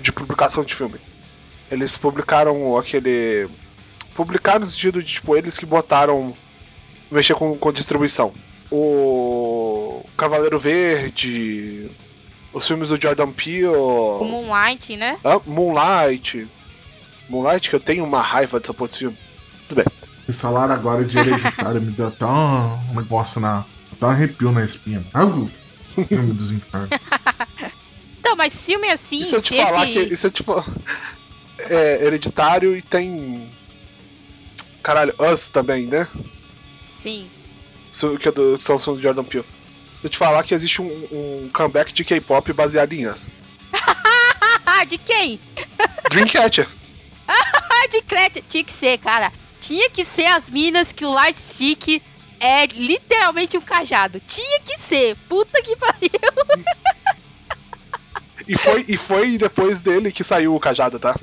[0.00, 0.98] de publicação de filme.
[1.70, 3.48] Eles publicaram aquele.
[4.14, 6.34] Publicaram no sentido de, tipo, eles que botaram.
[7.10, 8.32] mexer com, com distribuição.
[8.70, 9.75] O
[10.16, 11.90] Cavaleiro Verde.
[12.52, 13.66] Os filmes do Jordan Peele.
[13.66, 15.18] O Moonlight, né?
[15.22, 16.48] Ah, Moonlight.
[17.28, 19.18] Moonlight, que eu tenho uma raiva dessa porra desse filme.
[19.68, 19.86] Tudo bem.
[20.28, 23.64] Esse salário agora de hereditário me deu até um negócio na.
[23.92, 25.04] Até um arrepio na espinha.
[25.12, 26.90] Ah, o filme dos infernos.
[28.26, 29.22] Então, mas filme assim.
[29.22, 30.00] E se eu te falar que.
[30.00, 30.66] E se eu te falar.
[31.58, 33.52] É hereditário e tem.
[34.82, 36.08] Caralho, Us também, né?
[37.00, 37.30] Sim.
[38.20, 39.46] Que, é do, que são os filmes do Jordan Peele.
[39.98, 43.06] Se eu te falar que existe um, um comeback de K-pop baseado em
[44.88, 45.40] de quem?
[46.10, 46.68] Dreamcatcher.
[47.90, 48.42] de Crete.
[48.48, 49.32] Tinha que ser, cara.
[49.60, 52.02] Tinha que ser as minas que o Light Stick
[52.38, 54.20] é literalmente um cajado.
[54.26, 55.16] Tinha que ser.
[55.28, 56.10] Puta que pariu.
[58.46, 61.16] E foi, e foi depois dele que saiu o cajado, tá?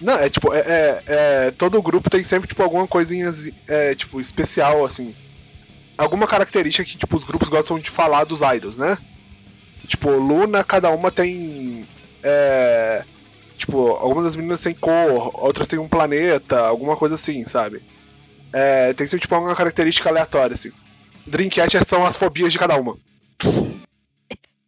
[0.00, 3.28] Não, é tipo, é, é, é, todo grupo tem sempre, tipo, alguma coisinha,
[3.66, 5.14] é, tipo, especial, assim.
[5.98, 8.96] Alguma característica que, tipo, os grupos gostam de falar dos idols, né?
[9.86, 11.86] Tipo, Luna, cada uma tem.
[12.22, 13.04] É,
[13.56, 17.82] tipo, algumas das meninas têm cor, outras têm um planeta, alguma coisa assim, sabe?
[18.52, 20.70] É, tem sempre, tipo, alguma característica aleatória, assim.
[21.26, 22.96] Dreamcatcher são as fobias de cada uma.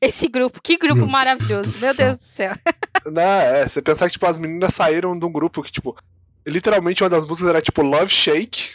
[0.01, 1.81] Esse grupo, que grupo Meu maravilhoso.
[1.81, 1.95] Deus Meu.
[1.95, 2.55] Deus do céu.
[3.11, 5.97] Né, é, você pensar que, tipo, as meninas saíram de um grupo que, tipo,
[6.47, 8.75] literalmente uma das músicas era, tipo, Love Shake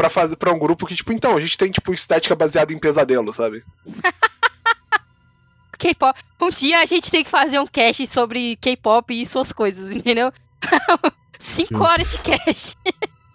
[0.00, 2.78] pra fazer para um grupo que, tipo, então, a gente tem, tipo, estética baseada em
[2.78, 3.62] pesadelo, sabe?
[5.78, 6.18] K-pop.
[6.40, 10.32] Um dia a gente tem que fazer um cast sobre K-pop e suas coisas, entendeu?
[11.38, 12.78] Cinco horas de cast.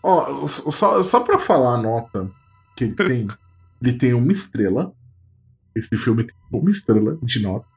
[0.01, 2.31] Ó, só, só pra falar a nota
[2.75, 3.27] que ele tem.
[3.79, 4.91] ele tem uma estrela.
[5.75, 7.67] Esse filme tem uma estrela de nota.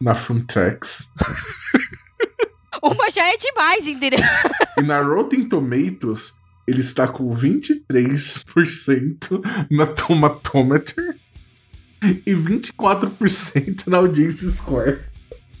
[0.00, 1.08] Na Film Tracks.
[2.82, 4.20] Uma já é demais, entendeu?
[4.76, 6.37] E na Rotten Tomatoes
[6.68, 11.16] ele está com 23% na Tomatometer
[12.02, 14.98] e 24% na Audience Score.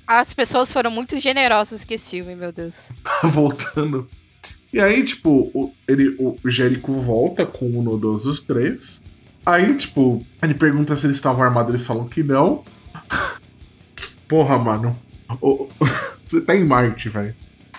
[0.06, 2.90] As pessoas foram muito generosas com esse filme, meu Deus.
[3.24, 4.06] Voltando.
[4.70, 9.02] E aí, tipo, o, ele, o Jericho volta com o No dos os três.
[9.46, 12.62] Aí, tipo, ele pergunta se eles estavam armados, eles falam que não.
[14.28, 14.94] Porra, mano.
[16.28, 17.34] Você tá em Marte, velho.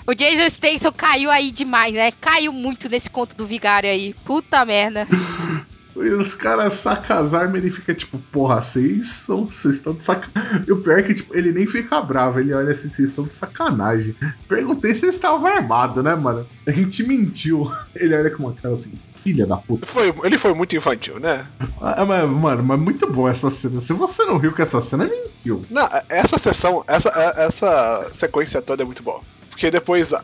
[0.09, 2.11] O Jason Statham caiu aí demais, né?
[2.11, 4.15] Caiu muito nesse conto do vigário aí.
[4.25, 5.07] Puta merda.
[6.01, 9.45] E os caras sacam as armas ele fica tipo, porra, vocês são.
[9.45, 10.63] Vocês estão de sacanagem.
[10.65, 13.25] E o pior é que, tipo, ele nem fica bravo, ele olha assim, vocês estão
[13.25, 14.15] de sacanagem.
[14.47, 16.47] Perguntei se eles estavam armados, né, mano?
[16.65, 17.69] A gente mentiu.
[17.93, 19.85] Ele olha com uma cara assim, filha da puta.
[19.85, 21.45] Foi, ele foi muito infantil, né?
[21.81, 23.81] Ah, mas, mano, mas muito boa essa cena.
[23.81, 25.65] Se você não riu com essa cena, mentiu.
[25.69, 29.21] Não, essa sessão, essa, essa sequência toda é muito boa.
[29.59, 30.13] Porque depois.
[30.13, 30.21] é-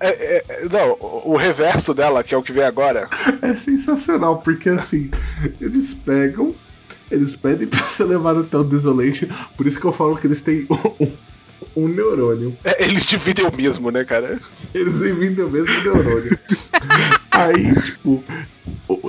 [0.00, 3.06] é- é- não, o reverso dela, que é o que vem agora.
[3.42, 5.10] É sensacional, porque assim,
[5.60, 6.54] eles pegam,
[7.10, 9.26] eles pedem pra ser levado até o Desolation,
[9.58, 10.66] por isso que eu falo que eles têm
[10.98, 11.12] um,
[11.76, 12.56] um neurônio.
[12.64, 14.40] é, Eles dividem o mesmo, né, cara?
[14.72, 16.30] Eles dividem o mesmo neurônio.
[17.48, 18.22] Aí, tipo,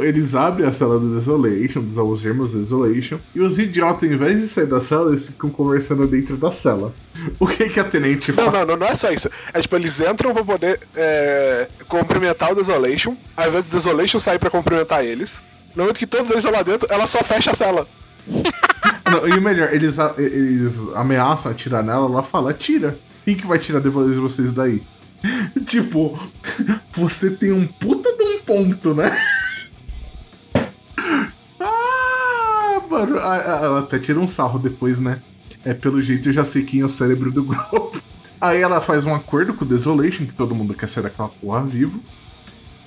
[0.02, 4.40] eles abrem a sala do Desolation, dos algemas do Desolation, e os idiotas, em vez
[4.42, 6.94] de sair da sala, eles ficam conversando dentro da cela.
[7.40, 8.60] O que que a Tenente Não, fala?
[8.60, 9.30] não, não, não é só isso.
[9.54, 13.16] É tipo, eles entram pra poder é, cumprimentar o Desolation.
[13.38, 15.44] Ao invés do Desolation sair pra cumprimentar eles.
[15.76, 17.88] No momento que todos eles estão lá dentro, ela só fecha a cela.
[19.12, 22.98] Não, e o melhor, eles, a- eles ameaçam atirar nela, ela fala, tira.
[23.26, 24.82] Quem que vai tirar de vocês daí?
[25.66, 26.20] Tipo,
[26.94, 28.12] você tem um puta
[28.46, 29.18] ponto, né?
[31.60, 35.22] Ah, mano, ela até tira um sarro depois, né?
[35.66, 38.02] É, pelo jeito eu já sei quem é o cérebro do grupo.
[38.40, 41.66] Aí ela faz um acordo com o Desolation, que todo mundo quer ser daquela porra
[41.66, 42.04] vivo.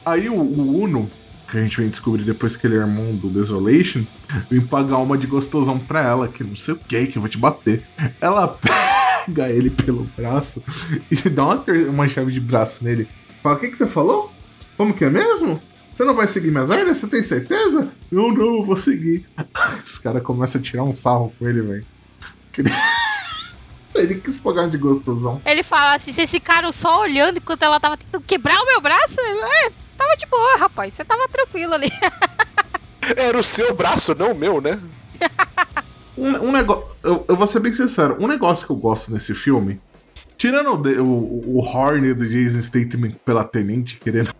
[0.05, 1.11] Aí o, o Uno,
[1.51, 4.05] que a gente vem descobrir depois que ele é irmão do Desolation,
[4.51, 7.31] vem pagar uma de gostosão pra ela, que não sei o que, que eu vou
[7.31, 7.83] te bater.
[8.21, 8.49] Ela
[9.27, 10.63] pega ele pelo braço
[11.11, 13.09] e dá uma, uma chave de braço nele.
[13.43, 14.36] Fala, o que, que você falou?
[14.77, 15.61] Como que é mesmo?
[15.97, 16.99] Você não vai seguir minhas ordens?
[16.99, 17.89] Você tem certeza?
[18.11, 19.27] Não, não, eu vou seguir.
[19.85, 21.87] Os caras começam a tirar um sarro com ele, velho.
[22.53, 22.63] Que-
[23.95, 25.41] Ele quis pagar de gostosão.
[25.47, 29.19] Ele fala assim: vocês ficaram só olhando enquanto ela tava tentando quebrar o meu braço?
[29.19, 30.93] Ele, É, tava de boa, rapaz.
[30.93, 31.91] Você tava tranquilo ali.
[33.17, 34.79] Era o seu braço, não o meu, né?
[36.15, 36.87] Um, um negócio.
[37.03, 39.81] Eu, eu vou ser bem sincero, um negócio que eu gosto nesse filme.
[40.37, 44.35] Tirando o, o, o horn do Jason Statham pela tenente querendo.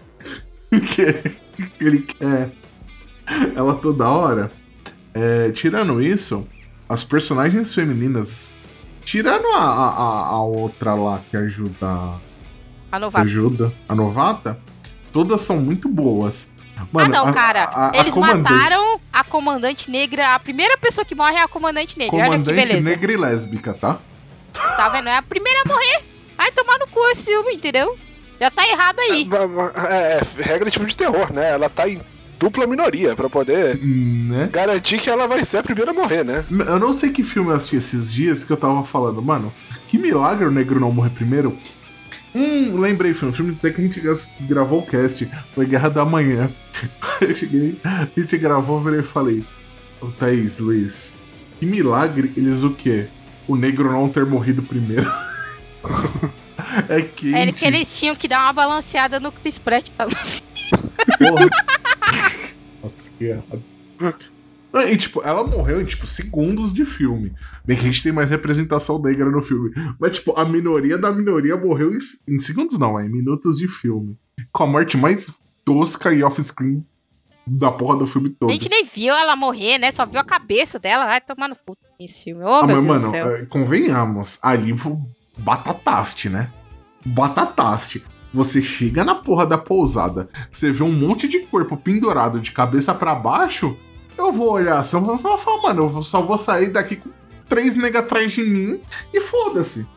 [0.71, 2.51] que, ele quer
[3.55, 4.51] ela toda hora.
[5.15, 6.47] É, tirando isso,
[6.89, 8.53] as personagens femininas.
[9.05, 11.87] Tirando a, a, a- outra lá que ajuda.
[12.91, 13.25] A novata.
[13.25, 14.59] ajuda, a novata,
[15.13, 16.51] todas são muito boas.
[16.93, 17.65] Mano, ah, não, a- cara.
[17.65, 20.35] a- a eles comandante- mataram a comandante negra.
[20.35, 22.15] A primeira pessoa que morre é a comandante negra.
[22.17, 22.89] Olha que Comandante beleza.
[22.89, 23.99] negra e lésbica, tá?
[24.53, 25.09] Tá vendo?
[25.09, 26.05] É a primeira a morrer.
[26.37, 27.97] Vai tomar no cu esse filme, entendeu?
[28.41, 29.29] Já tá errado aí.
[29.89, 31.51] É, é, regra de filme de terror, né?
[31.51, 32.01] Ela tá em
[32.39, 34.51] dupla minoria pra poder Né?
[34.53, 36.45] garantir que ela vai ser a primeira a morrer, né?
[36.51, 39.53] Eu não sei que filme eu assisti esses dias que eu tava falando, mano,
[39.89, 41.57] que milagre o negro não morrer primeiro.
[42.35, 44.03] Hum, lembrei, foi um filme até que a gente
[44.41, 46.51] gravou o cast, foi Guerra da Manhã.
[47.23, 49.43] Eu cheguei, a gente gravou, eu virei e falei,
[50.03, 51.15] ô Thaís, Luiz,
[51.59, 53.07] que milagre eles o quê?
[53.49, 55.11] O negro não ter morrido primeiro.
[56.89, 57.35] é quente.
[57.35, 59.91] É que eles tinham que dar uma balanceada no Chris Pratt.
[59.91, 61.49] Porra.
[62.83, 63.63] Nossa, que errado.
[64.89, 67.33] E, tipo, ela morreu em, tipo, segundos de filme.
[67.65, 69.73] Bem que a gente tem mais representação negra no filme.
[69.99, 73.69] Mas, tipo, a minoria da minoria morreu em, em segundos, não, é em minutos de
[73.69, 74.19] filme.
[74.53, 75.31] Com a morte mais
[75.65, 76.85] tosca e off-screen
[77.47, 78.51] da porra do filme todo.
[78.51, 79.93] A gente nem viu ela morrer, né?
[79.93, 81.07] Só viu a cabeça dela.
[81.07, 82.45] Vai tomar no cu esse filme.
[82.45, 83.37] Ô, ah, meu mas, Deus mano, do céu.
[83.37, 84.73] é, convenhamos, ali
[85.37, 86.51] batataste, né?
[87.05, 88.05] Batataste.
[88.33, 92.93] Você chega na porra da pousada, você vê um monte de corpo pendurado de cabeça
[92.93, 93.75] pra baixo,
[94.19, 97.09] eu vou olhar assim, eu vou falar, mano, eu só vou sair daqui com
[97.49, 98.81] três nega atrás de mim
[99.15, 99.89] e foda-se.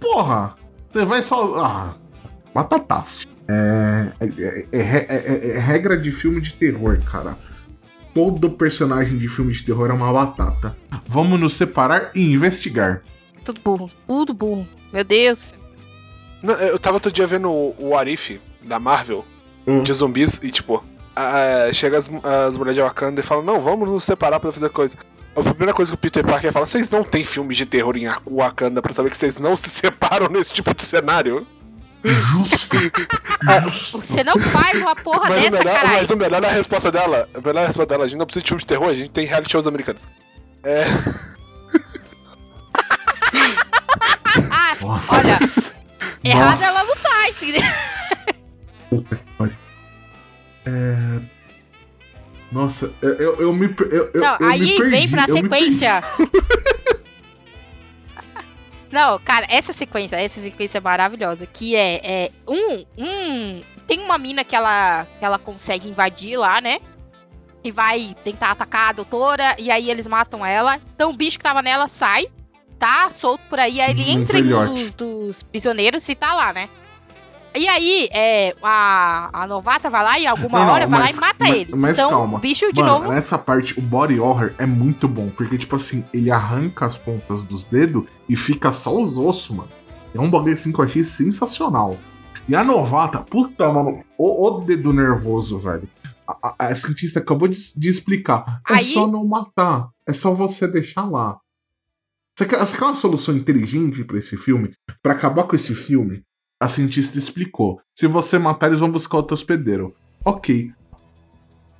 [0.00, 0.56] Porra,
[0.90, 1.54] você vai só.
[1.62, 1.94] Ah,
[2.52, 3.28] batataste.
[3.46, 4.26] É, é,
[4.72, 7.36] é- é- é- é regra de filme de terror, cara.
[8.12, 10.76] Todo personagem de filme de terror é uma batata.
[11.06, 13.02] Vamos nos separar e investigar.
[13.44, 13.90] Tudo burro.
[14.06, 14.66] Tudo burro.
[14.92, 15.52] Meu Deus.
[16.42, 19.24] Não, Eu tava outro dia vendo o, o Arif da Marvel
[19.66, 19.82] Hum.
[19.82, 20.82] de zumbis e tipo,
[21.14, 22.08] ah, chega as,
[22.46, 24.96] as mulheres de Wakanda e falam, não, vamos nos separar pra fazer coisa.
[25.36, 28.06] A primeira coisa que o Peter Parker fala, vocês não têm filmes de terror em
[28.26, 31.46] Wakanda pra saber que vocês não se separam nesse tipo de cenário?
[32.02, 32.76] Justo.
[33.64, 33.98] Justo.
[34.06, 35.96] Você não faz uma porra Mas dessa, melhor, caralho.
[35.98, 38.48] mas o melhor da resposta dela, a melhor resposta dela, a gente não precisa de
[38.48, 40.08] filme de terror, a gente tem reality shows americanos.
[40.62, 40.84] É,
[44.80, 45.14] Nossa.
[45.14, 45.36] Olha,
[46.24, 47.62] errada ela não tá, entendeu?
[50.64, 51.20] É...
[52.50, 53.66] Nossa, eu, eu, me.
[53.78, 56.02] Eu, eu, Não, eu me aí perdi, vem pra me sequência.
[58.90, 64.16] Não, cara, essa sequência, essa sequência é maravilhosa, que é, é um, um, tem uma
[64.16, 66.80] mina que ela, que ela consegue invadir lá, né?
[67.62, 70.80] E vai tentar atacar a doutora, e aí eles matam ela.
[70.94, 72.28] Então o bicho que tava nela sai,
[72.78, 74.84] tá solto por aí, aí ele Um entra em um filhote.
[74.84, 76.68] dos, dos prisioneiros e tá lá, né?
[77.56, 81.18] E aí, é, a, a novata vai lá e alguma Não, não, hora vai mas-
[81.18, 81.74] lá e mata mas- ele.
[81.74, 82.38] mas então calma.
[82.38, 85.28] bicho de Mano, novo nessa parte, o body horror é muito bom.
[85.30, 89.70] Porque, tipo assim, ele arranca as pontas dos dedos e fica só os ossos, mano.
[90.14, 91.96] É um bagulho assim que eu achei sensacional.
[92.48, 95.88] E a novata, puta, mano, o, o dedo nervoso, velho.
[96.26, 98.60] A, a, a cientista acabou de, de explicar.
[98.68, 99.88] É Aí- só não matar.
[100.06, 101.38] É só você deixar lá.
[102.38, 104.72] Você quer, você quer uma solução inteligente pra esse filme?
[105.02, 106.22] Pra acabar com esse filme?
[106.62, 107.80] A cientista explicou.
[107.98, 109.92] Se você matar, eles vão buscar outro hospedeiro.
[110.24, 110.72] Ok.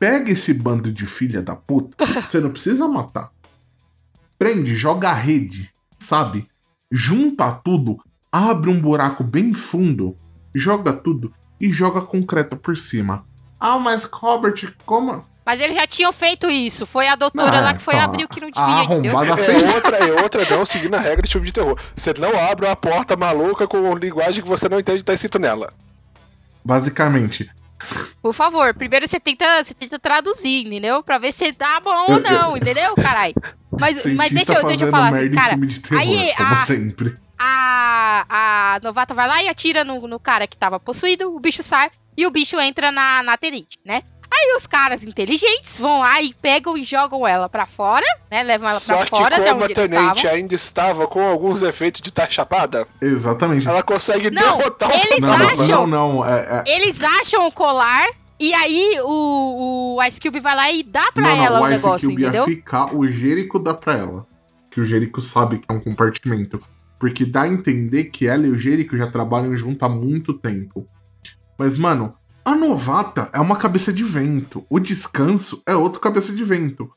[0.01, 2.05] Pega esse bando de filha da puta.
[2.29, 3.31] Você não precisa matar.
[4.37, 6.49] Prende, joga a rede, sabe?
[6.90, 7.97] Junta tudo,
[8.33, 10.16] abre um buraco bem fundo,
[10.53, 13.25] joga tudo e joga concreto por cima.
[13.61, 15.25] Ah, mas Robert, como.
[15.49, 16.85] Mas eles já tinham feito isso.
[16.85, 18.05] Foi a doutora Ah, lá que foi tá.
[18.05, 19.19] abrir o que não devia, entendeu?
[19.19, 21.75] é outra, é outra não seguindo a regra de filme de terror.
[21.97, 25.73] Você não abre uma porta maluca com linguagem que você não entende tá escrito nela.
[26.63, 27.51] Basicamente.
[28.21, 31.03] Por favor, primeiro você tenta, você tenta traduzir, entendeu?
[31.03, 33.33] Pra ver se tá bom ou não, entendeu, caralho?
[33.81, 35.49] Mas, mas deixa, eu- deixa eu falar assim, cara.
[35.53, 37.17] filme de terror, aí como a- sempre.
[37.39, 41.63] A, a novata vai lá e atira no, no cara que tava possuído, o bicho
[41.63, 44.03] sai e o bicho entra na, na tenente, né?
[44.40, 48.42] Aí os caras inteligentes vão lá e pegam e jogam ela pra fora, né?
[48.42, 51.62] Levam ela Só pra que fora de como onde a tenente ainda estava com alguns
[51.62, 53.66] efeitos de estar chapada, Exatamente.
[53.66, 56.24] ela consegue Não, derrotar eles Não, não, acham- não, não.
[56.27, 58.07] É, é- Eles acham o colar
[58.38, 61.62] e aí o, o Ice Cube vai lá e dá pra não, não, ela o,
[61.64, 62.44] o Ice negócio, Cube ia entendeu?
[62.44, 64.27] ficar, o Jericho dá pra ela.
[64.70, 66.62] Que o Jericho sabe que é um compartimento.
[67.01, 70.87] Porque dá a entender que ela e o Jericho já trabalham junto há muito tempo.
[71.57, 72.14] Mas, mano,
[72.49, 74.65] a novata é uma cabeça de vento.
[74.71, 76.91] O descanso é outro cabeça de vento.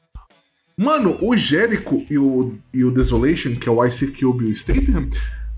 [0.78, 4.56] Mano, o Jericho e o, e o Desolation, que é o Ice Cube e o
[4.56, 5.10] Statham,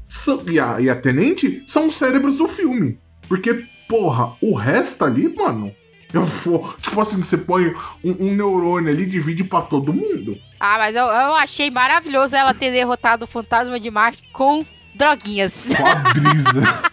[0.07, 2.97] são- e, a, e a Tenente, são os cérebros do filme.
[3.27, 5.71] Porque, porra, o resto ali, mano,
[6.11, 6.73] eu vou.
[6.81, 10.35] Tipo assim, você põe um, um neurônio ali e divide pra todo mundo.
[10.59, 15.67] Ah, mas eu, eu achei maravilhoso ela ter derrotado o fantasma de Marte com droguinhas.
[15.77, 16.61] Com a brisa.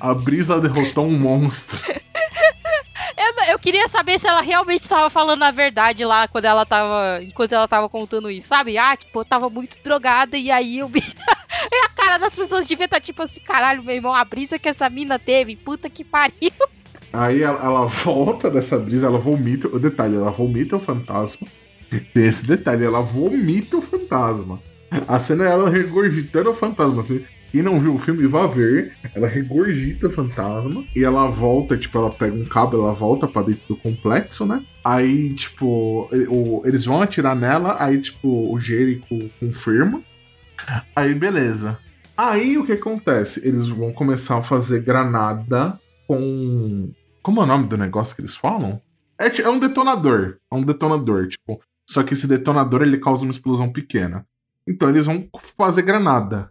[0.00, 1.94] a brisa derrotou um monstro.
[3.18, 7.20] Eu, eu queria saber se ela realmente tava falando a verdade lá quando ela tava.
[7.22, 8.78] Enquanto ela tava contando isso, sabe?
[8.78, 10.88] Ah, tipo, eu tava muito drogada e aí eu.
[10.94, 11.00] e
[11.84, 14.88] a cara das pessoas devia estar tipo assim, caralho, meu irmão, a brisa que essa
[14.88, 16.52] mina teve, puta que pariu.
[17.12, 19.66] Aí ela, ela volta dessa brisa, ela vomita.
[19.66, 21.46] O detalhe, ela vomita o fantasma.
[22.14, 24.60] Tem esse detalhe, ela vomita o fantasma.
[25.06, 27.00] A cena é ela regurgitando o fantasma.
[27.00, 28.92] Assim, quem não viu o filme, vá ver.
[29.14, 30.84] Ela regurgita fantasma.
[30.94, 34.62] E ela volta, tipo, ela pega um cabo, ela volta pra dentro do complexo, né?
[34.84, 36.08] Aí, tipo,
[36.64, 37.76] eles vão atirar nela.
[37.78, 40.02] Aí, tipo, o Jericho confirma.
[40.94, 41.78] Aí, beleza.
[42.16, 43.46] Aí o que acontece?
[43.46, 46.90] Eles vão começar a fazer granada com.
[47.22, 48.80] Como é o nome do negócio que eles falam?
[49.18, 50.36] É, é um detonador.
[50.50, 51.60] É um detonador, tipo.
[51.88, 54.26] Só que esse detonador ele causa uma explosão pequena.
[54.66, 56.50] Então eles vão fazer granada.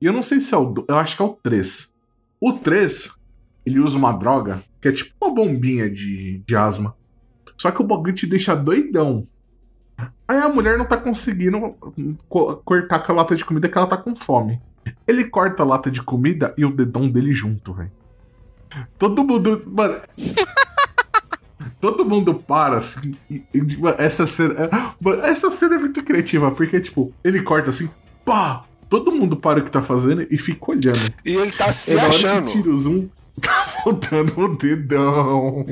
[0.00, 0.84] E eu não sei se é o.
[0.88, 1.94] Eu acho que é o 3.
[2.40, 3.12] O 3,
[3.66, 6.96] ele usa uma droga que é tipo uma bombinha de, de asma.
[7.56, 9.26] Só que o bagulho te deixa doidão.
[10.26, 11.60] Aí a mulher não tá conseguindo
[12.28, 14.58] co- cortar com a lata de comida que ela tá com fome.
[15.06, 17.92] Ele corta a lata de comida e o dedão dele junto, velho.
[18.98, 19.60] Todo mundo.
[19.66, 20.00] Mano.
[21.80, 23.14] todo mundo para, assim.
[23.28, 23.60] E, e,
[23.98, 24.54] essa cena.
[24.54, 27.90] é- essa cena é muito criativa, porque, tipo, ele corta assim,
[28.24, 28.62] pá!
[28.90, 30.98] Todo mundo para o que tá fazendo e fica olhando.
[31.24, 32.44] e ele tá se hora achando.
[32.46, 33.08] que tira o zoom,
[33.40, 35.64] tá faltando o dedão.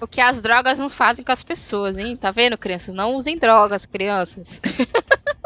[0.00, 2.16] O que as drogas não fazem com as pessoas, hein?
[2.16, 2.94] Tá vendo, crianças?
[2.94, 4.60] Não usem drogas, crianças.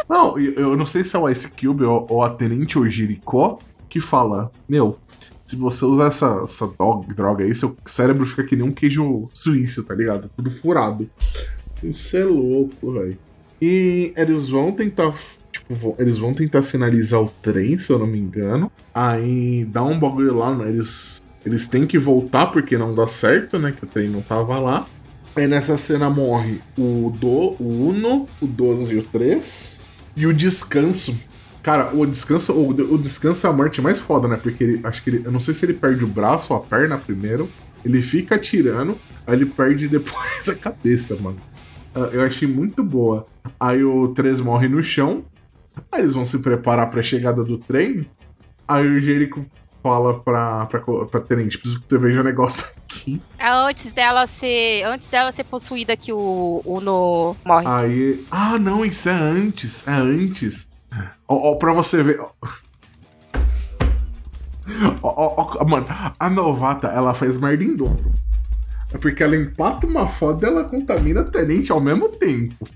[0.09, 3.59] Não, eu não sei se é o Ice Cube ou, ou a Tenente ou Jericó
[3.89, 5.01] que fala: Meu,
[5.45, 9.29] se você usar essa, essa dog- droga aí, seu cérebro fica que nem um queijo
[9.35, 10.31] suíço, tá ligado?
[10.37, 11.11] Tudo furado.
[11.83, 13.19] Isso é louco, velho.
[13.61, 15.13] E eles vão tentar,
[15.51, 18.71] tipo, vão- eles vão tentar sinalizar o trem, se eu não me engano.
[18.95, 20.69] Aí dá um bagulho lá, né?
[20.69, 23.73] Eles, eles têm que voltar porque não dá certo, né?
[23.73, 24.87] Que o trem não tava lá.
[25.35, 29.81] Aí nessa cena morre o Do, o Uno, o 12 e o 3.
[30.17, 31.15] E o descanso.
[31.63, 34.39] Cara, o descanso, o, o descanso é a morte mais foda, né?
[34.43, 35.23] Porque ele, acho que ele.
[35.25, 37.51] Eu não sei se ele perde o braço ou a perna primeiro.
[37.85, 38.97] Ele fica atirando,
[39.27, 41.37] aí ele perde depois a cabeça, mano.
[41.97, 43.27] Ah, Eu achei muito boa.
[43.59, 45.25] Aí o 3 morre no chão.
[45.91, 48.07] Aí eles vão se preparar pra chegada do trem.
[48.69, 49.45] Aí o Jericho
[49.83, 53.21] fala pra, pra, pra Tenente: preciso que você veja o negócio aqui.
[53.39, 54.85] É antes dela ser.
[54.85, 57.67] Antes dela ser possuída que o Uno morre.
[57.67, 58.25] Aí.
[58.31, 59.87] Ah, não, isso é antes.
[59.87, 60.71] É antes.
[61.29, 62.21] Ó, ó, pra você ver.
[62.21, 62.29] Ó,
[65.03, 65.87] ó, ó, ó, mano,
[66.19, 68.11] a novata, ela faz merda em dobro.
[68.97, 72.67] É porque ela empata uma foda e ela contamina a tenente ao mesmo tempo.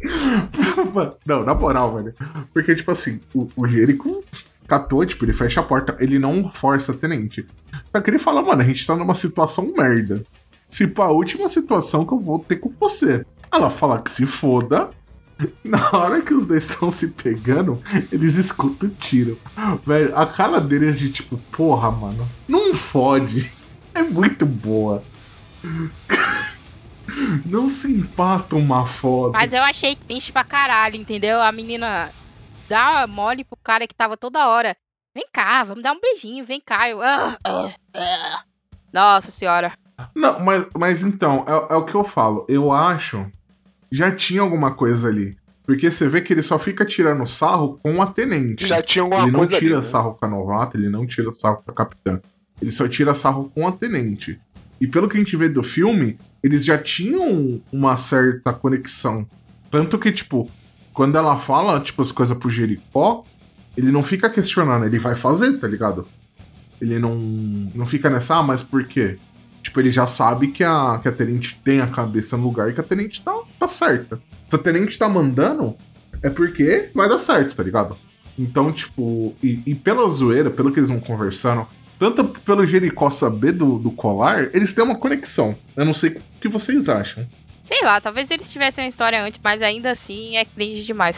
[1.24, 2.14] Não, na moral, velho.
[2.52, 4.22] Porque, tipo assim, o, o Jericho
[4.68, 7.46] catou, tipo, ele fecha a porta, ele não força a tenente.
[7.90, 10.22] Só que ele fala, mano, a gente tá numa situação merda.
[10.68, 13.24] Se pra última situação que eu vou ter com você.
[13.50, 14.90] Ela fala que se foda.
[15.64, 17.80] Na hora que os dois estão se pegando,
[18.12, 19.38] eles escutam o tiro.
[19.86, 23.50] Velho, a cara deles de tipo, porra, mano, não fode.
[23.94, 25.02] É muito boa.
[27.46, 29.38] Não se empata uma foda.
[29.38, 31.40] Mas eu achei triste pra caralho, entendeu?
[31.40, 32.10] A menina
[32.68, 34.76] dá mole pro cara que tava toda hora.
[35.14, 36.88] Vem cá, vamos dar um beijinho, vem cá.
[36.88, 38.42] Eu, "Ah, ah, ah."
[38.92, 39.72] Nossa senhora.
[40.14, 42.44] Não, mas, mas então, é, é o que eu falo.
[42.48, 43.26] Eu acho.
[43.92, 45.36] Já tinha alguma coisa ali.
[45.64, 48.66] Porque você vê que ele só fica tirando sarro com a tenente.
[48.66, 49.90] Já tinha alguma ele não coisa tira ali, né?
[49.90, 52.20] sarro com a novata, ele não tira sarro com a capitã.
[52.60, 54.40] Ele só tira sarro com a tenente.
[54.80, 59.26] E pelo que a gente vê do filme, eles já tinham uma certa conexão.
[59.70, 60.50] Tanto que, tipo,
[60.92, 63.24] quando ela fala, tipo, as coisas pro Jericó,
[63.76, 66.06] ele não fica questionando, ele vai fazer, tá ligado?
[66.80, 67.16] Ele não,
[67.74, 69.18] não fica nessa, ah, mas por quê?
[69.62, 72.74] Tipo, ele já sabe que a, que a tenente tem a cabeça no lugar e
[72.74, 74.20] que a tenente tá, tá certa.
[74.48, 75.74] Se a tenente tá mandando,
[76.22, 77.96] é porque vai dar certo, tá ligado?
[78.38, 81.66] Então, tipo, e, e pela zoeira, pelo que eles vão conversando,
[82.12, 85.56] tanto pelo Jericó saber do, do colar, eles têm uma conexão.
[85.76, 87.26] Eu não sei o que vocês acham.
[87.64, 91.16] Sei lá, talvez eles tivessem uma história antes, mas ainda assim é cringe demais.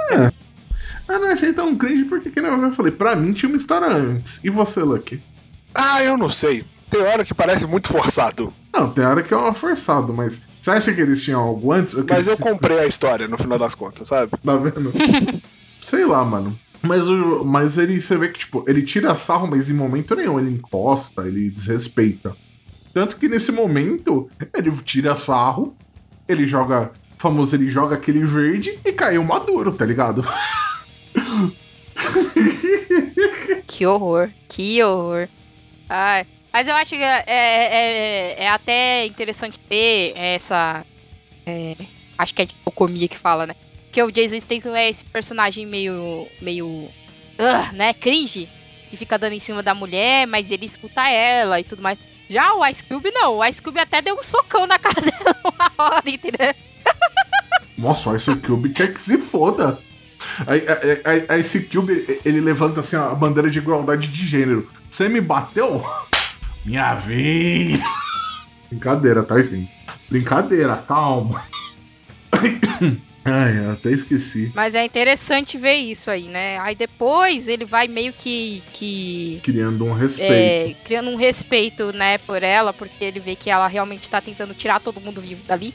[1.08, 4.38] Eu não achei tão cringe porque, que eu falei, pra mim tinha uma história antes.
[4.44, 5.20] E você, Lucky?
[5.74, 6.64] Ah, eu não sei.
[6.88, 8.54] Tem hora que parece muito forçado.
[8.72, 11.94] Não, tem hora que é forçado, mas você acha que eles tinham algo antes?
[11.94, 14.30] Que Mas eu eles- comprei a história no final das contas, sabe?
[14.44, 14.92] Tá vendo?
[15.80, 16.58] Sei lá, mano.
[16.86, 17.08] Mas,
[17.44, 21.26] mas ele, você vê que, tipo, ele tira sarro, mas em momento nenhum ele encosta,
[21.26, 22.36] ele desrespeita.
[22.92, 25.76] Tanto que nesse momento, ele tira sarro,
[26.26, 26.92] ele joga.
[27.18, 30.22] Famoso, ele joga aquele verde e caiu maduro, tá ligado?
[33.66, 35.28] Que horror, que horror.
[35.88, 40.84] Ai, mas eu acho que é, é, é até interessante ver essa.
[41.44, 41.76] é,
[42.16, 43.54] acho que é de que fala, né?
[43.96, 46.28] Porque o Jason Statham é esse personagem meio.
[46.42, 46.86] meio.
[47.38, 47.94] ah, né?
[47.94, 48.46] Cringe.
[48.90, 51.98] Que fica dando em cima da mulher, mas ele escuta ela e tudo mais.
[52.28, 53.38] Já o Ice Cube, não.
[53.38, 56.54] O Ice Cube até deu um socão na cara dela uma hora, entendeu?
[57.78, 59.78] Nossa, o Ice Cube quer que se foda.
[60.46, 64.70] Aí, aí- aí- aí esse Cube, ele levanta assim a bandeira de igualdade de gênero.
[64.90, 65.82] Você me bateu?
[66.66, 67.80] Minha vez!
[68.68, 69.74] Brincadeira, tá, gente?
[70.10, 71.44] Brincadeira, calma.
[73.26, 74.52] Ai, eu até esqueci.
[74.54, 76.58] Mas é interessante ver isso aí, né?
[76.60, 78.62] Aí depois ele vai meio que.
[78.72, 80.32] que Criando um respeito.
[80.32, 84.54] é, criando um respeito, né, por ela, porque ele vê que ela realmente tá tentando
[84.54, 85.74] tirar todo mundo vivo dali.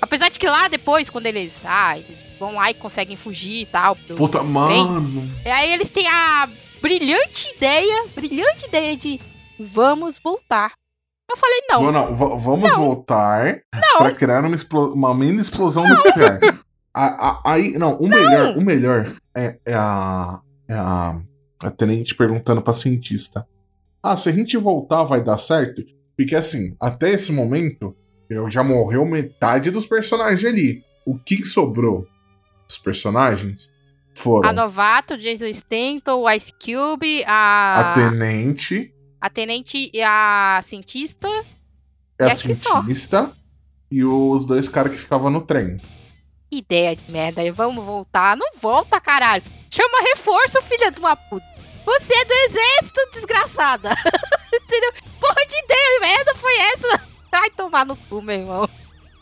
[0.00, 3.66] Apesar de que lá depois, quando eles, ah, eles vão lá e conseguem fugir e
[3.66, 3.96] tal.
[4.16, 5.28] Puta, mano.
[5.44, 6.48] E aí eles têm a
[6.80, 9.20] brilhante ideia, brilhante ideia de
[9.58, 10.72] vamos voltar.
[11.30, 14.56] Eu falei, não, não, va- vamos voltar não, pra criar uma,
[14.94, 16.38] uma mini explosão nuclear.
[16.98, 21.20] A- a- Aí, não, o melhor, o melhor é, é a, é a,
[21.62, 23.46] a tenente perguntando pra cientista.
[24.02, 25.82] Ah, se a gente voltar vai dar certo?
[26.16, 27.94] Porque assim, até esse momento,
[28.28, 30.82] eu já morreu metade dos personagens ali.
[31.06, 32.06] O que sobrou
[32.66, 33.72] dos personagens
[34.14, 40.60] foram a Novato, Jason Stanton, o Ice Cube, a, a tenente, a Tenente e a
[40.64, 41.28] cientista.
[42.20, 42.80] a que só.
[42.82, 43.32] cientista
[43.90, 45.76] e os dois caras que ficavam no trem.
[46.50, 48.36] Ideia de merda, e vamos voltar.
[48.36, 49.42] Não volta, caralho.
[49.70, 51.46] Chama reforço, filha de uma puta.
[51.84, 53.90] Você é do exército, desgraçada.
[54.54, 54.92] Entendeu?
[55.20, 57.08] Porra de ideia de merda foi essa?
[57.30, 58.68] Vai tomar no cu, meu irmão.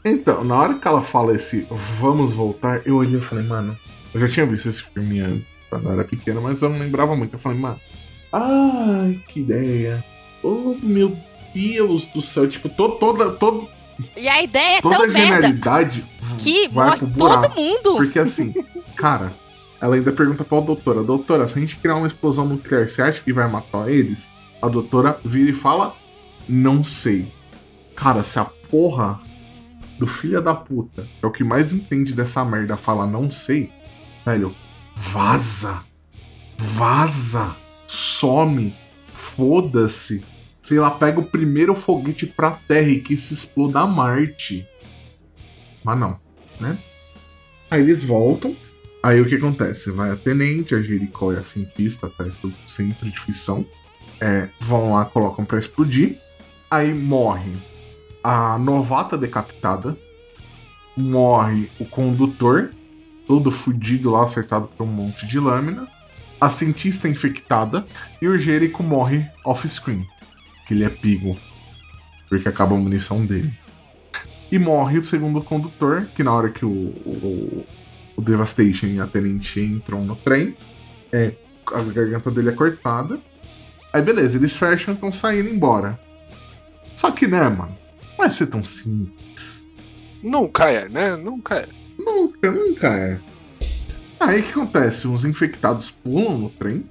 [0.04, 3.76] Então, na hora que ela fala esse vamos voltar, eu olhei e falei, mano,
[4.14, 7.16] Eu já tinha visto esse filme antes, quando eu era pequeno, mas eu não lembrava
[7.16, 7.34] muito.
[7.34, 7.80] Eu falei, mano,
[8.32, 10.04] ai, que ideia.
[10.42, 11.16] Oh, meu
[11.52, 12.48] Deus do céu.
[12.48, 13.68] Tipo, to, toda, todo,
[14.16, 16.04] E a ideia é toda tão a merda genialidade
[16.38, 17.48] que vai pro buraco.
[17.48, 17.96] todo mundo.
[17.96, 18.54] Porque assim,
[18.94, 19.32] cara,
[19.80, 23.20] ela ainda pergunta pra doutora: Doutora, se a gente criar uma explosão nuclear, você acha
[23.20, 24.32] que vai matar eles?
[24.60, 25.94] A doutora vira e fala:
[26.48, 27.32] Não sei.
[27.94, 29.20] Cara, se a porra
[29.98, 33.72] do filho da puta, é o que mais entende dessa merda, fala não sei,
[34.24, 34.54] velho,
[34.94, 35.82] vaza.
[36.58, 37.56] Vaza.
[37.86, 38.74] Some.
[39.12, 40.24] Foda-se.
[40.66, 44.66] Sei lá, pega o primeiro foguete pra Terra e que se exploda a Marte.
[45.84, 46.18] Mas não,
[46.58, 46.76] né?
[47.70, 48.56] Aí eles voltam.
[49.00, 49.92] Aí o que acontece?
[49.92, 53.64] Vai a tenente, a Jericó e a cientista atrás do centro de fissão.
[54.20, 56.18] É, vão lá, colocam pra explodir.
[56.68, 57.52] Aí morre
[58.20, 59.96] a novata decapitada.
[60.96, 62.74] Morre o condutor,
[63.24, 65.86] todo fudido lá, acertado por um monte de lâmina.
[66.40, 67.86] A cientista infectada.
[68.20, 70.04] E o Jericho morre off-screen.
[70.66, 71.36] Que ele é pigo.
[72.28, 73.52] Porque acaba a munição dele.
[74.50, 77.66] E morre o segundo condutor, que na hora que o, o,
[78.16, 80.56] o Devastation e a Tenente entram no trem,
[81.12, 81.32] é,
[81.72, 83.18] a garganta dele é cortada.
[83.92, 85.98] Aí beleza, eles fecham e estão saindo embora.
[86.94, 87.76] Só que, né, mano?
[88.10, 89.64] Não vai ser tão simples.
[90.22, 91.16] Nunca é, né?
[91.16, 91.68] Nunca é.
[91.98, 93.18] Nunca, nunca é.
[94.18, 95.06] Aí o que acontece?
[95.06, 96.84] Uns infectados pulam no trem.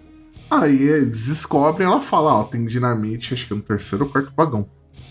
[0.61, 4.31] Aí eles descobrem, ela fala, ó, tem dinamite, acho que é no terceiro ou quarto
[4.35, 4.67] vagão.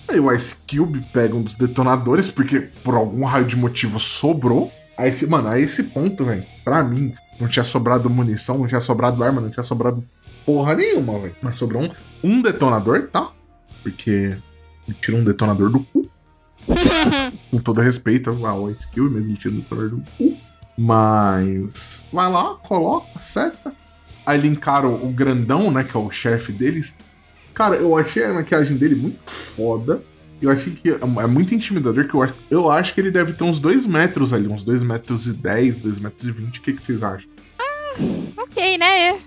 [0.09, 4.71] Aí o Ice Cube pega um dos detonadores, porque por algum raio de motivo sobrou.
[4.97, 8.81] Aí esse, mano, a esse ponto, velho, pra mim, não tinha sobrado munição, não tinha
[8.81, 10.05] sobrado arma, não tinha sobrado
[10.45, 11.37] porra nenhuma, velho.
[11.43, 11.91] Mas sobrou um,
[12.23, 13.31] um detonador, tá?
[13.83, 14.37] Porque
[14.87, 16.09] ele tira um detonador do cu.
[17.51, 20.37] Com todo respeito ao Ice Cube, mas ele tira um detonador do cu.
[20.77, 23.73] Mas vai lá, coloca, seta.
[24.27, 25.85] Aí encara o grandão, né?
[25.85, 26.95] Que é o chefe deles.
[27.53, 30.03] Cara, eu achei a maquiagem dele muito foda.
[30.43, 33.33] Eu achei que é é muito intimidador, que eu, acho- eu acho que ele deve
[33.33, 36.59] ter uns 2 metros ali, uns 2 metros e 10, 2 metros e 20.
[36.59, 37.31] O que, que vocês acham?
[38.37, 39.19] ok, né?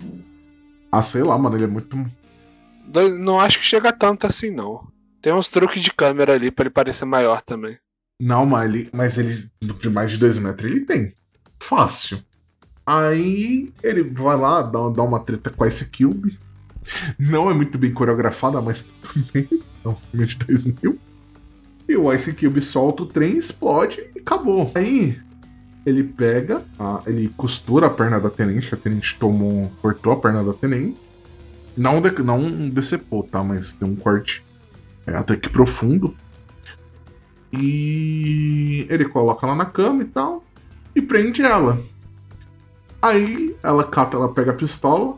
[0.91, 1.97] Ah, sei lá, mano, ele é muito.
[2.87, 4.87] Dois- Não acho que chega tanto assim, não.
[5.21, 7.77] Tem uns truques de câmera ali pra ele parecer maior também.
[8.21, 11.13] Não, mas ele, mas ele de mais de 2 metros ele tem.
[11.61, 12.19] Fácil.
[12.87, 16.39] Aí ele vai lá, dá, dá uma treta com esse Cube.
[17.19, 18.83] Não é muito bem coreografada, mas
[19.13, 19.49] também
[19.83, 20.97] é um filme de 2000.
[21.89, 24.71] E o Ice Cube solta o trem, explode e acabou.
[24.73, 25.19] Aí
[25.85, 30.41] ele pega, a- ele costura a perna da tenente, a tenente tomou, cortou a perna
[30.43, 30.97] da tenente.
[31.75, 33.43] Não, de, não decepou, tá?
[33.43, 34.41] Mas tem um corte
[35.05, 36.15] é, até que profundo.
[37.51, 40.43] E ele coloca ela na cama e tal.
[40.95, 41.79] E prende ela.
[43.01, 45.15] Aí ela cata, ela pega a pistola.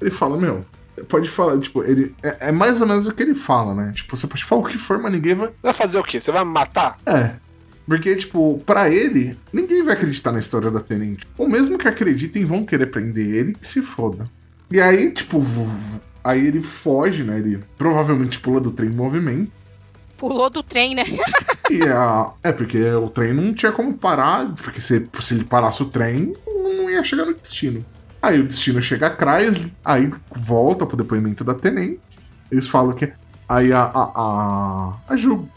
[0.00, 0.64] Ele fala, meu,
[1.08, 2.14] pode falar, tipo, ele.
[2.22, 3.92] É, é mais ou menos o que ele fala, né?
[3.94, 5.50] Tipo, você pode falar o que for, mas ninguém vai.
[5.62, 6.20] Vai fazer o quê?
[6.20, 6.98] Você vai me matar?
[7.06, 7.34] É.
[7.86, 11.26] Porque, tipo, pra ele, ninguém vai acreditar na história da Tenente.
[11.36, 14.24] Ou mesmo que acreditem, vão querer prender ele e se foda.
[14.70, 15.38] E aí, tipo,
[16.22, 17.38] aí ele foge, né?
[17.38, 19.50] Ele provavelmente pula do trem em movimento.
[20.22, 21.02] Pulou do trem, né?
[21.68, 22.30] E a.
[22.44, 26.32] É, porque o trem não tinha como parar, porque se, se ele parasse o trem,
[26.46, 27.84] não ia chegar no destino.
[28.22, 31.98] Aí o destino chega a Chrysler, aí volta pro depoimento da Tenente.
[32.52, 33.12] Eles falam que.
[33.48, 33.82] Aí a.
[33.82, 35.48] A, a, a Ju.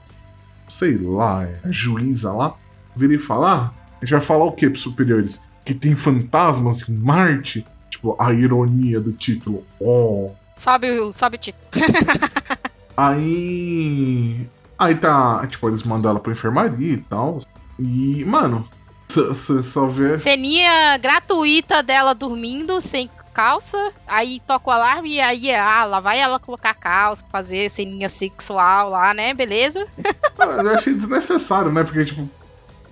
[0.68, 2.55] Sei lá, é, a juíza lá,
[2.95, 5.43] vira e fala: ah, a gente vai falar o quê pros superiores?
[5.63, 7.63] Que tem fantasmas em Marte?
[7.88, 9.63] Tipo, a ironia do título.
[9.80, 10.32] Oh.
[10.55, 11.66] Sobe, o- sobe o título.
[12.95, 14.47] Aí.
[14.77, 15.45] Aí tá.
[15.47, 17.39] Tipo, eles mandam ela pra enfermaria e tal.
[17.79, 18.67] E, mano,
[19.07, 20.17] você só vê.
[20.17, 23.91] Ceninha gratuita dela dormindo, sem calça.
[24.07, 28.89] Aí toca o alarme e aí, ah, lá vai ela colocar calça, fazer ceninha sexual
[28.89, 29.33] lá, né?
[29.33, 29.85] Beleza?
[30.39, 31.83] Eu achei desnecessário, né?
[31.83, 32.29] Porque, tipo,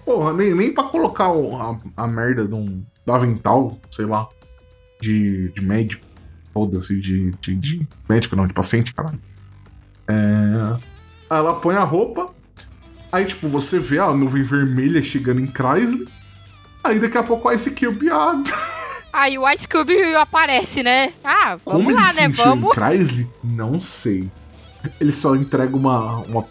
[0.03, 4.27] porra, nem, nem pra colocar a, a merda de um do avental, sei lá,
[5.01, 6.05] de, de médico.
[6.53, 9.19] Foda-se, de, de, de médico, não, de paciente, caralho.
[10.07, 10.13] É.
[11.29, 12.27] Aí ela põe a roupa.
[13.11, 16.07] Aí, tipo, você vê a nuvem vermelha chegando em Chrysler.
[16.83, 18.51] Aí daqui a pouco a Ice Cube abre.
[19.13, 21.13] Aí o Ice Cube aparece, né?
[21.23, 22.27] Ah, vamos Como ele lá, se né?
[22.29, 22.71] Vamos.
[22.71, 23.27] em Chrysler?
[23.43, 24.29] Não sei.
[24.99, 26.17] Ele só entrega uma.
[26.21, 26.45] uma...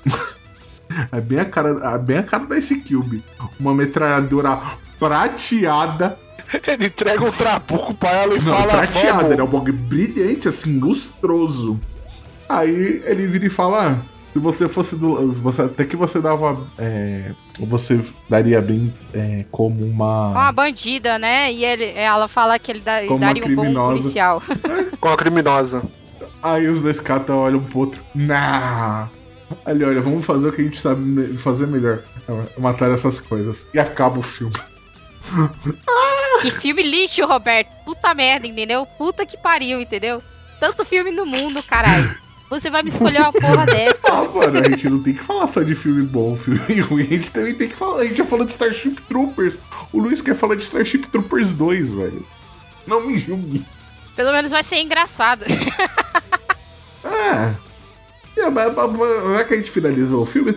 [1.10, 3.22] é bem a, cara, é bem a cara da Ice Cube.
[3.58, 4.60] Uma metralhadora
[4.98, 6.16] prateada.
[6.66, 8.72] Ele entrega um trabuco pra ela e Não, fala.
[8.72, 11.80] prateada, "Vamos." era um bagulho brilhante, assim, lustroso.
[12.58, 15.30] Aí ele vira e fala: "Ah, Se você fosse do.
[15.32, 16.66] Você, até que você dava.
[16.78, 20.30] é, você daria bem é, como uma.
[20.30, 21.52] Uma bandida, né?
[21.52, 24.02] E ele, ela fala que ele dá- Como uma daria um bom criminosa.
[24.02, 24.42] policial.
[25.00, 25.82] Com a criminosa.
[26.42, 28.02] Aí os dois catas olham um pro outro.
[28.14, 29.08] Nah!
[29.66, 32.00] Ali, olha, vamos fazer o que a gente sabe fazer melhor.
[32.58, 33.68] Matar essas coisas.
[33.74, 34.54] E acaba o filme.
[36.42, 37.68] que filme lixo, Roberto.
[37.84, 38.86] Puta merda, entendeu?
[38.98, 40.22] Puta que pariu, entendeu?
[40.58, 42.16] Tanto filme no mundo, caralho.
[42.52, 44.08] Você vai me escolher uma porra dessa.
[44.08, 47.00] Ah, mano, a gente não tem que falar só de filme bom, filme ruim.
[47.00, 48.02] A gente também tem que falar.
[48.02, 49.58] A gente já falou de Starship Troopers.
[49.90, 52.26] O Luiz quer falar de Starship Troopers 2, velho.
[52.86, 53.64] Não me julgue.
[54.14, 55.44] Pelo menos vai ser engraçado.
[57.04, 57.52] É.
[58.40, 60.52] É, mas, mas, que a gente finalizou o filme,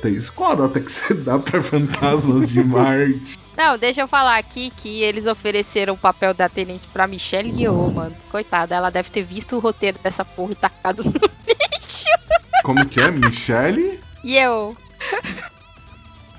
[0.00, 3.38] Thaís, qual a nota que você dá pra Fantasmas de Marte?
[3.56, 7.90] Não, deixa eu falar aqui que eles ofereceram o papel da tenente pra Michelle Yeoh,
[7.90, 8.16] mano.
[8.30, 11.12] Coitada, ela deve ter visto o roteiro dessa porra e tacado no
[11.46, 12.06] lixo.
[12.64, 13.10] Como que é?
[13.10, 14.00] Michelle?
[14.24, 14.74] Yeoh.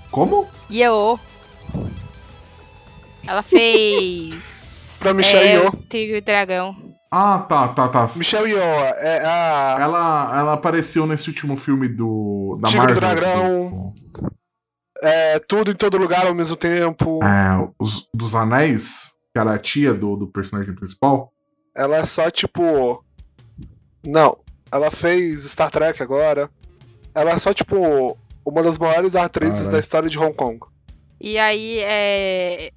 [0.09, 0.47] Como?
[0.71, 1.19] Yeoh.
[3.27, 4.97] Ela fez...
[5.03, 5.71] Pra Michelle é, Yeoh.
[5.89, 6.75] Tigre e Dragão.
[7.11, 8.09] Ah, tá, tá, tá.
[8.15, 9.77] Michelle Yeoh é a.
[9.79, 12.57] Ela, ela apareceu nesse último filme do.
[12.59, 13.15] Da Tigre Marvel.
[13.15, 13.93] Dragão.
[15.05, 17.19] É tudo em todo lugar ao mesmo tempo.
[17.23, 21.31] É, os, dos Anéis, que era a tia do, do personagem principal.
[21.75, 23.03] Ela é só tipo.
[24.05, 24.37] Não,
[24.71, 26.49] ela fez Star Trek agora.
[27.13, 29.71] Ela é só tipo uma das maiores atrizes Caralho.
[29.73, 30.59] da história de Hong Kong.
[31.19, 32.71] E aí, é...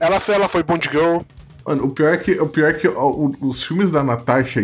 [0.00, 1.18] Ela foi, ela foi Bond Girl.
[1.66, 4.60] Mano, o pior é que, o pior é que ó, o- os filmes da Natasha,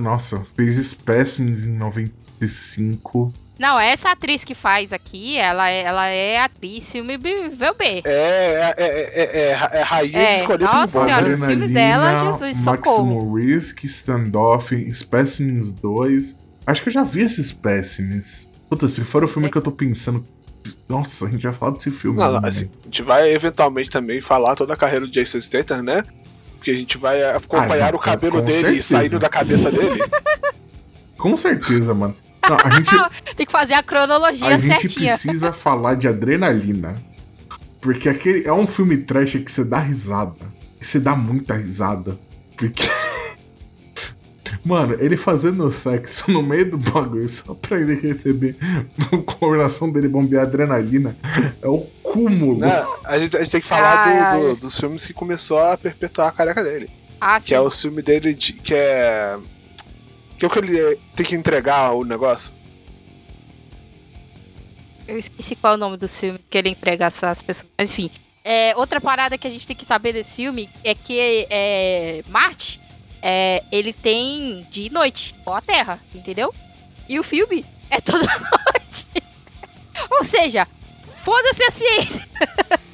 [0.00, 3.32] nossa, fez Specimens em 95.
[3.60, 8.02] Não, essa atriz que faz aqui, ela é, ela é atriz filme B- VB.
[8.04, 11.34] É, é, é, é, é, é rainha É, de escolher nossa filme bom, senhora, né?
[11.34, 13.04] os filmes dela, Jesus, socorro.
[13.04, 16.38] Maximum Risk, Standoff, Specimens 2.
[16.66, 18.50] Acho que eu já vi esses Specimens.
[18.68, 19.50] Puta, se for o filme É.
[19.50, 20.26] que eu tô pensando.
[20.88, 22.18] Nossa, a gente vai falar desse filme.
[22.18, 22.48] Não, não, né?
[22.48, 26.02] assim, a gente vai eventualmente também falar toda a carreira do Jason Statham, né?
[26.56, 28.82] Porque a gente vai acompanhar Ah, o cabelo dele certeza.
[28.96, 30.00] saindo da cabeça dele.
[31.18, 32.16] Com certeza, mano.
[32.48, 32.90] Não, a gente,
[33.36, 35.10] Tem que fazer a cronologia a gente certinha.
[35.12, 36.94] precisa falar de adrenalina.
[37.80, 40.36] Porque aquele é um filme trash que você dá risada.
[40.80, 42.18] E você dá muita risada.
[42.56, 42.82] Porque.
[44.64, 48.56] Mano, ele fazendo sexo no meio do bagulho só pra ele receber
[49.12, 51.16] a coordenação dele bombear adrenalina
[51.62, 52.58] é o cúmulo.
[52.58, 52.84] né?
[53.04, 55.78] a, gente, a gente tem que falar Ai, do- do- dos filmes que começou a
[55.78, 56.90] perpetuar a careca dele.
[57.20, 57.64] Ah, Que é sim.
[57.64, 59.38] o filme dele de, que é.
[60.40, 62.56] Que é o que ele tem que entregar o negócio.
[65.06, 67.70] Eu esqueci qual é o nome do filme que ele entrega essas pessoas.
[67.76, 68.10] Mas enfim.
[68.42, 72.80] É, outra parada que a gente tem que saber desse filme é que é, Marte,
[73.20, 76.54] é, ele tem dia e noite, com a Terra, entendeu?
[77.06, 79.06] E o filme é toda noite.
[80.10, 80.66] Ou seja,
[81.22, 82.28] foda-se a ciência.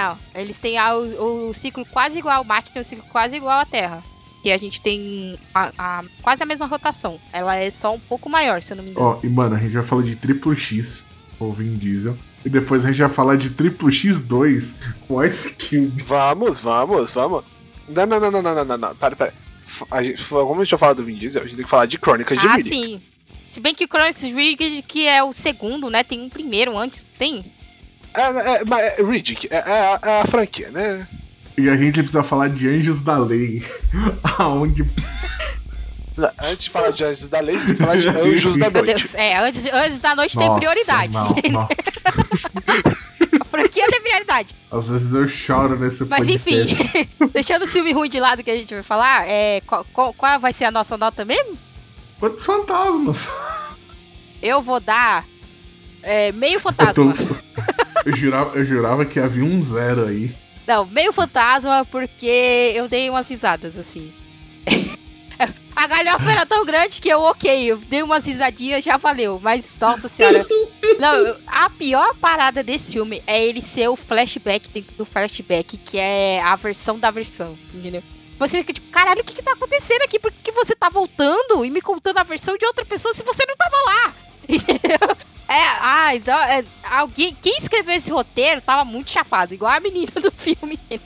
[0.00, 3.36] Não, eles têm a- o, o ciclo quase igual, o Marte tem um ciclo quase
[3.36, 4.02] igual à Terra.
[4.42, 7.18] Que a gente tem a- a- quase a mesma rotação.
[7.32, 9.06] Ela é só um pouco maior, se eu não me engano.
[9.06, 11.04] Ó, e mano, a gente vai falar de Triple X
[11.38, 12.16] com o Vin Diesel.
[12.44, 14.76] E depois a gente vai falar de Triple X2
[15.08, 16.00] com Ice Cube.
[16.04, 17.42] Vamos, vamos, vamos.
[17.88, 18.94] Não, não, não, não, não, não, não, não.
[18.96, 19.34] Pera, pera.
[19.90, 21.86] A gente, como a gente vai falar do Vin Diesel, a gente tem que falar
[21.86, 22.74] de Crônicas de ah, Riddick.
[22.76, 23.02] sim.
[23.50, 26.04] Se bem que o Chronicles Riddick, que é o segundo, né?
[26.04, 27.44] Tem um primeiro antes, tem?
[28.20, 31.06] É, é, mas é, Riddick, é, é a- é a franquia, né?
[31.56, 33.64] E a gente precisa falar de Anjos da Lei.
[34.38, 34.84] Aonde.
[36.40, 38.70] Antes de falar de Anjos da Lei, a gente tem que falar de Anjos da
[38.70, 39.02] Meu Noite.
[39.02, 41.12] Deus, é, antes, antes da noite tem Nossa, prioridade.
[41.12, 41.68] não, nossa.
[43.40, 44.54] A franquia tem prioridade.
[44.70, 46.98] Às vezes eu choro nesse Mas podcast.
[46.98, 50.12] enfim, deixando o filme ruim de lado que a gente vai falar, é, qual, qual-
[50.14, 51.56] qual vai ser a nossa nota mesmo?
[52.18, 53.30] Quantos fantasmas?
[54.42, 55.24] Eu vou dar
[56.02, 56.92] é, meio Eu, fantasma.
[57.14, 57.36] tô-
[58.08, 60.34] eu, jurava, eu jurava que havia um zero aí.
[60.66, 64.12] Não, meio fantasma porque eu dei umas risadas, assim.
[65.76, 69.38] A galhofa era tão grande que eu, ok, eu dei umas risadinhas, já valeu.
[69.40, 70.44] Mas, nossa senhora.
[70.98, 75.96] Não, a pior parada desse filme é ele ser o flashback dentro do flashback, que
[75.96, 78.02] é a versão da versão, entendeu?
[78.40, 80.18] Você fica tipo, caralho, o que que tá acontecendo aqui?
[80.18, 83.22] Por que, que você tá voltando e me contando a versão de outra pessoa se
[83.22, 84.14] você não tava lá?
[84.48, 85.16] Entendeu?
[85.50, 90.12] É, ah, então, é, alguém, quem escreveu esse roteiro tava muito chapado, igual a menina
[90.20, 90.78] do filme.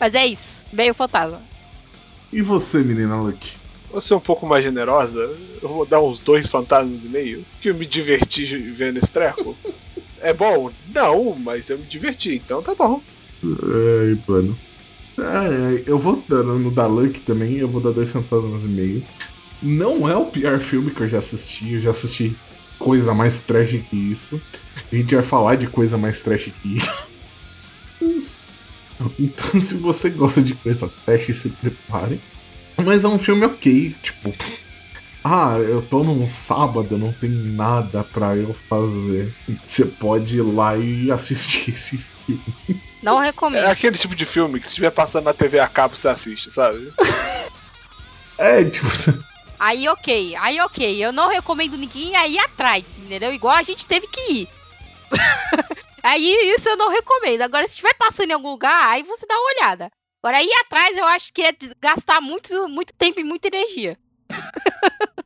[0.00, 1.42] Mas é isso, meio fantasma.
[2.32, 3.52] E você, menina Luke?
[3.90, 7.68] Vou ser um pouco mais generosa, eu vou dar uns dois fantasmas e meio, que
[7.68, 9.54] eu me diverti vendo esse treco.
[10.22, 10.70] É bom?
[10.88, 13.02] Não, mas eu me diverti, então tá bom.
[13.44, 14.58] Ai, mano.
[15.18, 19.04] É, eu vou dando no da Luck também, eu vou dar dois fantasmas e meio.
[19.64, 22.36] Não é o pior filme que eu já assisti, eu já assisti
[22.78, 24.40] coisa mais trash que isso.
[24.92, 26.76] A gente vai falar de coisa mais trash que
[28.00, 28.38] isso.
[29.18, 32.20] Então, se você gosta de coisa trash, se prepare.
[32.76, 34.34] Mas é um filme ok, tipo.
[35.24, 39.34] Ah, eu tô num sábado, não tem nada pra eu fazer.
[39.64, 41.96] Você pode ir lá e assistir esse
[42.26, 42.82] filme.
[43.02, 43.64] Não recomendo.
[43.64, 46.50] É aquele tipo de filme que se estiver passando na TV a cabo, você assiste,
[46.50, 46.92] sabe?
[48.36, 48.88] É, tipo.
[49.64, 51.02] Aí ok, aí ok.
[51.02, 53.32] Eu não recomendo ninguém aí atrás, entendeu?
[53.32, 54.48] Igual a gente teve que ir.
[56.04, 57.40] aí isso eu não recomendo.
[57.40, 59.90] Agora, se estiver passando em algum lugar, aí você dá uma olhada.
[60.22, 63.96] Agora, aí atrás eu acho que é gastar muito, muito tempo e muita energia.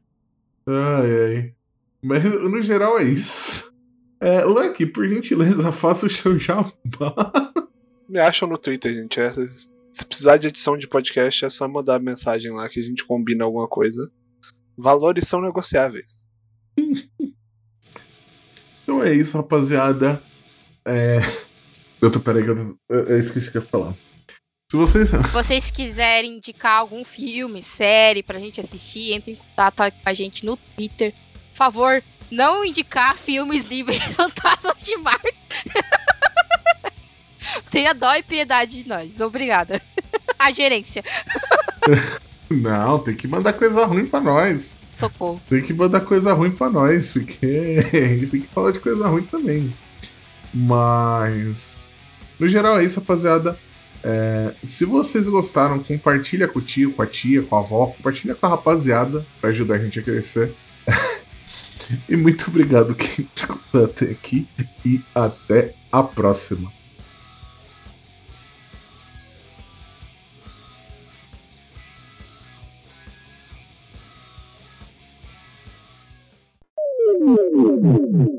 [0.70, 1.54] Ai, ai.
[2.02, 3.72] Mas no geral é isso.
[4.20, 6.70] É, Lucky, por gentileza, faça o seu jabá.
[8.06, 9.18] Me acham no Twitter, gente.
[9.18, 13.02] É, se precisar de edição de podcast, é só mandar mensagem lá que a gente
[13.06, 14.12] combina alguma coisa.
[14.78, 16.24] Valores são negociáveis.
[18.88, 20.22] Então é isso, rapaziada.
[20.82, 21.18] É.
[22.00, 23.92] Eu tô, peraí, que eu, eu, esqueci o que eu ia falar.
[24.70, 25.08] Se vocês.
[25.10, 30.14] Se vocês quiserem indicar algum filme, série pra gente assistir, entre em contato com a
[30.14, 31.12] gente no Twitter.
[31.50, 35.34] Por favor, não indicar filmes livres fantasmas de Marte.
[37.70, 39.20] Tenha dó e piedade de nós.
[39.20, 39.82] Obrigada.
[40.38, 41.02] A gerência.
[42.50, 44.74] Não, tem que mandar coisa ruim pra nós.
[44.92, 45.40] Socorro.
[45.48, 49.06] Tem que mandar coisa ruim pra nós, porque a gente tem que falar de coisa
[49.06, 49.74] ruim também.
[50.52, 51.92] Mas.
[52.38, 53.58] No geral é isso, rapaziada.
[54.02, 58.34] É, se vocês gostaram, compartilha com o tio, com a tia, com a avó, compartilha
[58.34, 60.54] com a rapaziada pra ajudar a gente a crescer.
[62.08, 64.46] e muito obrigado quem escutou até aqui
[64.84, 66.77] e até a próxima.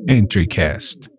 [0.07, 1.09] EntryCast.